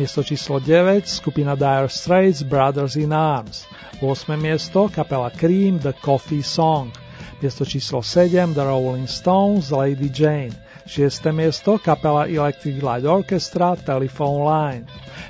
Miesto 0.00 0.24
číslo 0.24 0.56
9 0.56 1.04
skupina 1.04 1.52
Dire 1.52 1.92
Straits 1.92 2.40
Brothers 2.40 2.96
in 2.96 3.12
Arms. 3.12 3.68
8. 4.00 4.40
miesto 4.40 4.88
kapela 4.88 5.28
Cream 5.28 5.76
The 5.76 5.92
Coffee 6.00 6.40
Song. 6.40 6.88
Miesto 7.44 7.68
číslo 7.68 8.00
7 8.00 8.56
The 8.56 8.64
Rolling 8.64 9.04
Stones 9.04 9.68
Lady 9.68 10.08
Jane. 10.08 10.65
6. 10.86 11.34
miesto 11.34 11.78
kapela 11.82 12.30
Electric 12.30 12.78
Light 12.78 13.04
Orchestra 13.04 13.74
Telephone 13.74 14.46
Line. 14.46 14.84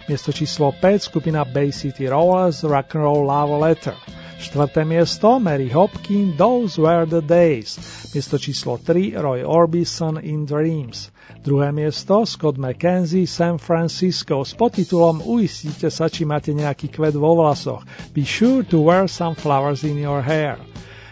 Miesto 0.05 0.29
číslo 0.29 0.71
5 0.71 1.09
skupina 1.09 1.49
Bay 1.49 1.73
City 1.73 2.05
Rollers 2.05 2.61
Rock 2.61 2.95
and 2.95 3.03
Roll 3.03 3.25
Love 3.25 3.57
Letter. 3.65 3.97
Štvrté 4.37 4.85
miesto 4.85 5.41
Mary 5.41 5.73
Hopkin 5.73 6.37
Those 6.37 6.77
Were 6.77 7.09
the 7.09 7.25
Days. 7.25 7.81
Miesto 8.13 8.37
číslo 8.37 8.77
3 8.77 9.17
Roy 9.17 9.41
Orbison 9.43 10.21
In 10.21 10.45
Dreams. 10.45 11.09
Druhé 11.41 11.73
miesto 11.73 12.29
Scott 12.29 12.61
McKenzie 12.61 13.25
San 13.25 13.57
Francisco 13.57 14.45
s 14.45 14.53
podtitulom 14.53 15.25
Uistite 15.25 15.89
sa, 15.89 16.13
či 16.13 16.29
máte 16.29 16.53
nejaký 16.53 16.93
kvet 16.93 17.17
vo 17.17 17.33
vlasoch. 17.33 17.81
Be 18.13 18.29
sure 18.29 18.61
to 18.69 18.77
wear 18.85 19.09
some 19.09 19.33
flowers 19.33 19.89
in 19.89 19.97
your 19.97 20.21
hair. 20.21 20.61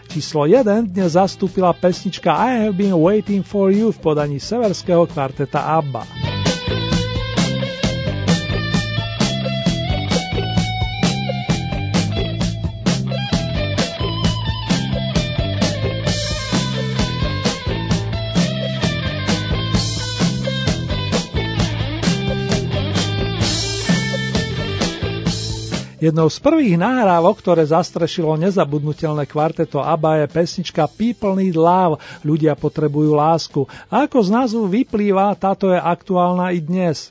Číslo 0.07 0.45
1 0.45 0.93
dnes 0.93 1.13
zastúpila 1.13 1.73
pesnička 1.73 2.33
I 2.33 2.69
have 2.69 2.77
been 2.77 2.95
waiting 2.95 3.41
for 3.41 3.71
you 3.71 3.91
v 3.91 3.99
podaní 3.99 4.39
severského 4.39 5.07
kvarteta 5.07 5.59
ABBA. 5.59 6.34
Jednou 26.05 26.29
z 26.29 26.37
prvých 26.37 26.77
nahrávok, 26.77 27.41
ktoré 27.41 27.65
zastrešilo 27.65 28.37
nezabudnutelné 28.37 29.25
kvarteto 29.25 29.81
ABBA 29.81 30.21
je 30.21 30.27
pesnička 30.29 30.85
People 30.85 31.33
Need 31.33 31.57
Love, 31.57 31.97
ľudia 32.21 32.53
potrebujú 32.53 33.17
lásku. 33.17 33.65
A 33.89 34.05
ako 34.05 34.21
z 34.21 34.29
názvu 34.29 34.63
vyplýva, 34.69 35.33
táto 35.33 35.73
je 35.73 35.81
aktuálna 35.81 36.53
i 36.53 36.61
dnes. 36.61 37.09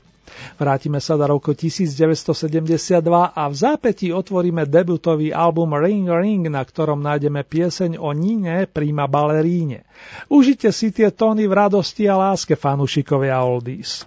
Vrátime 0.54 1.02
sa 1.02 1.18
do 1.18 1.26
roku 1.26 1.58
1972 1.58 3.02
a 3.34 3.42
v 3.50 3.54
zápätí 3.58 4.14
otvoríme 4.14 4.62
debutový 4.62 5.34
album 5.34 5.74
Ring 5.74 6.06
Ring, 6.06 6.46
na 6.46 6.62
ktorom 6.62 7.02
nájdeme 7.02 7.42
pieseň 7.42 7.98
o 7.98 8.14
Nine 8.14 8.70
Prima 8.70 9.10
Baleríne. 9.10 9.82
Užite 10.30 10.70
si 10.70 10.94
tie 10.94 11.10
tóny 11.10 11.50
v 11.50 11.54
radosti 11.66 12.06
a 12.06 12.14
láske, 12.14 12.54
fanúšikovia 12.54 13.42
Oldies. 13.42 14.06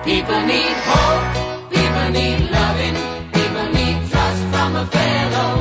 People 0.00 0.40
need 0.48 0.76
hope. 0.88 1.29
Need 2.12 2.50
loving. 2.50 2.96
People 3.32 3.66
need 3.72 4.10
trust 4.10 4.42
from 4.50 4.74
a 4.74 4.86
fellow 4.86 5.59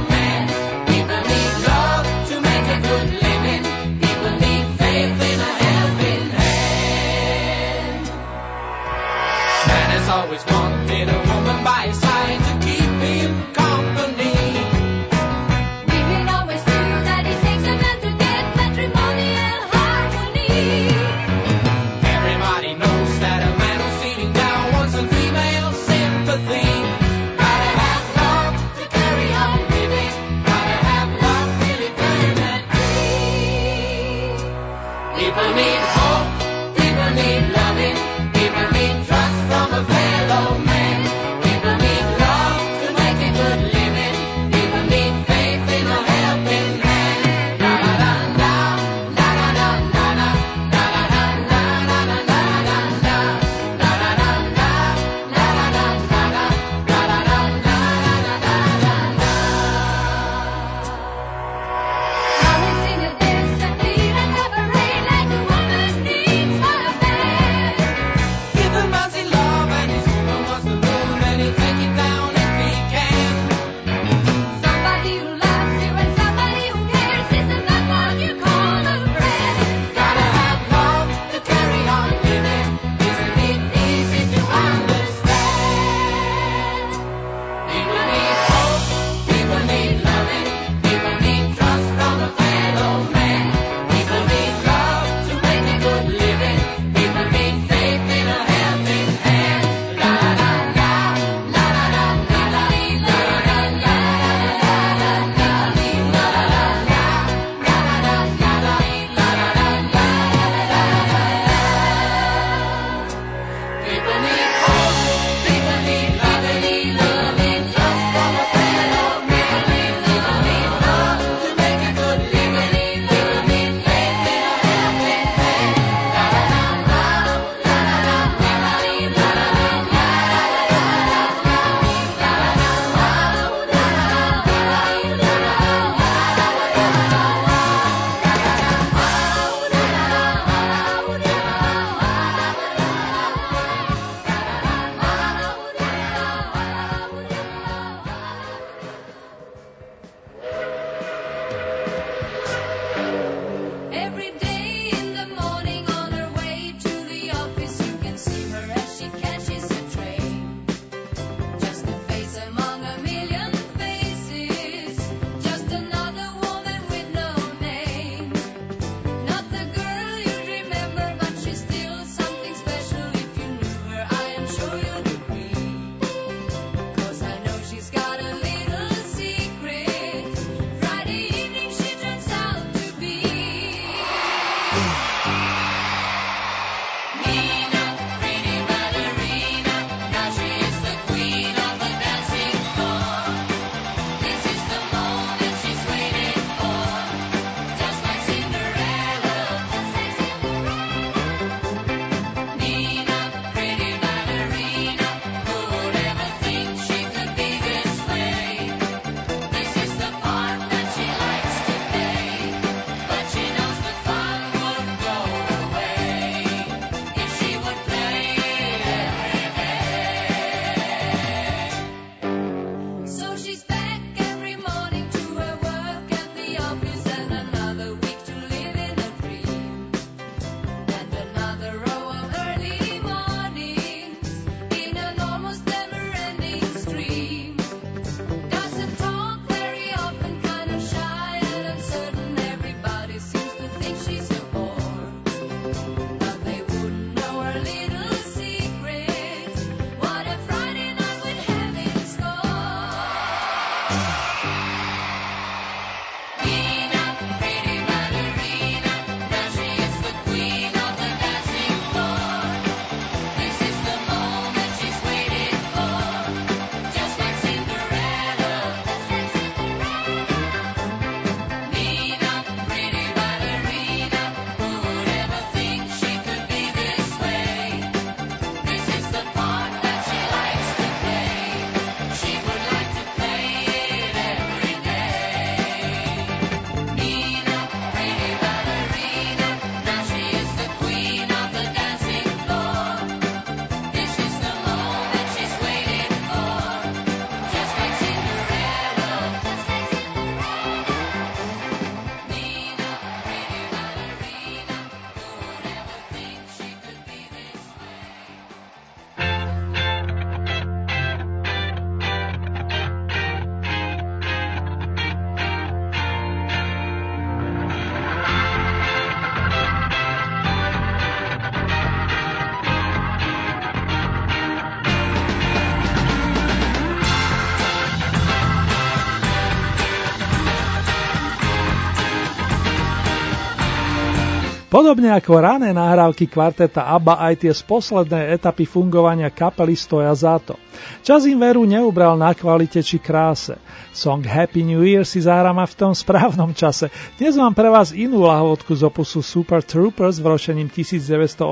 Podobne 334.79 335.11
ako 335.11 335.43
rané 335.43 335.75
nahrávky 335.75 336.23
kvarteta 336.31 336.87
ABBA 336.95 337.19
aj 337.19 337.33
tie 337.43 337.51
z 337.51 337.67
poslednej 337.67 338.31
etapy 338.31 338.63
fungovania 338.63 339.27
kapely 339.27 339.75
stoja 339.75 340.15
za 340.15 340.39
to. 340.39 340.55
Čas 341.03 341.27
im 341.27 341.35
veru 341.35 341.67
neubral 341.67 342.15
na 342.15 342.31
kvalite 342.31 342.79
či 342.79 342.95
kráse. 342.95 343.59
Song 343.91 344.23
Happy 344.23 344.63
New 344.63 344.79
Year 344.79 345.03
si 345.03 345.19
zahráme 345.19 345.67
v 345.67 345.75
tom 345.75 345.91
správnom 345.91 346.55
čase. 346.55 346.87
Dnes 347.19 347.35
mám 347.35 347.51
pre 347.51 347.67
vás 347.67 347.91
inú 347.91 348.23
lahodku 348.23 348.71
z 348.71 348.87
opusu 348.87 349.19
Super 349.19 349.67
Troopers 349.67 350.15
v 350.23 350.31
ročením 350.31 350.71
1980. 350.71 351.43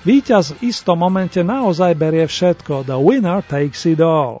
Výťaz 0.00 0.56
v 0.56 0.72
istom 0.72 0.96
momente 0.96 1.44
naozaj 1.44 1.92
berie 2.00 2.24
všetko. 2.24 2.88
The 2.88 2.96
winner 2.96 3.44
takes 3.44 3.84
it 3.84 4.00
all. 4.00 4.40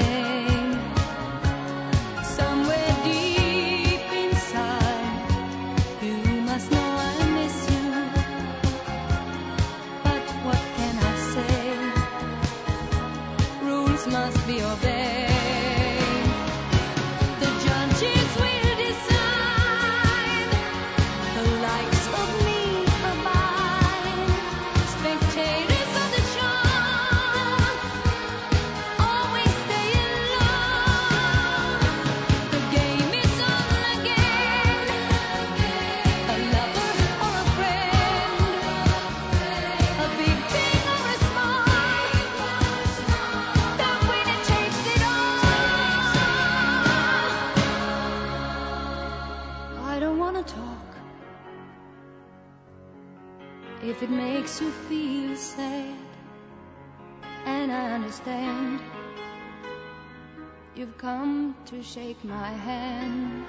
Shake 61.93 62.23
my 62.23 62.47
hand. 62.47 63.45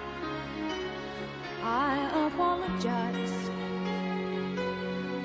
I 1.62 2.26
apologize 2.26 3.36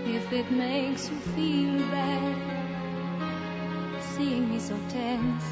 if 0.06 0.31
it 0.31 0.52
makes 0.52 1.10
you 1.10 1.18
feel 1.34 1.80
bad 1.89 2.35
seeing 4.02 4.48
me 4.52 4.60
so 4.60 4.77
tense. 4.89 5.45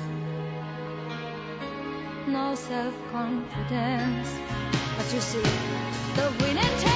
No 2.28 2.54
self 2.54 2.94
confidence, 3.12 4.30
but 4.98 5.12
you 5.12 5.22
see, 5.22 5.50
the 6.18 6.28
winner 6.42 6.95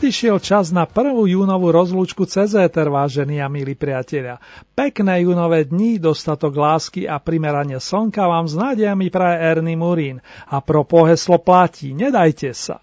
Nadišiel 0.00 0.40
čas 0.40 0.72
na 0.72 0.88
prvú 0.88 1.28
júnovú 1.28 1.68
rozlúčku 1.76 2.24
cez 2.24 2.56
éter, 2.56 2.88
vážení 2.88 3.36
a 3.36 3.52
milí 3.52 3.76
priatelia. 3.76 4.40
Pekné 4.72 5.28
júnové 5.28 5.68
dni, 5.68 6.00
dostatok 6.00 6.56
lásky 6.56 7.04
a 7.04 7.20
primeranie 7.20 7.76
slnka 7.76 8.24
vám 8.24 8.48
s 8.48 8.56
nádejami 8.56 9.12
praje 9.12 9.36
Erny 9.44 9.76
Murín. 9.76 10.24
A 10.48 10.64
pro 10.64 10.88
poheslo 10.88 11.36
platí, 11.36 11.92
nedajte 11.92 12.48
sa. 12.56 12.80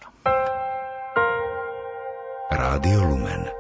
Rádio 2.54 3.02
Lumen 3.02 3.57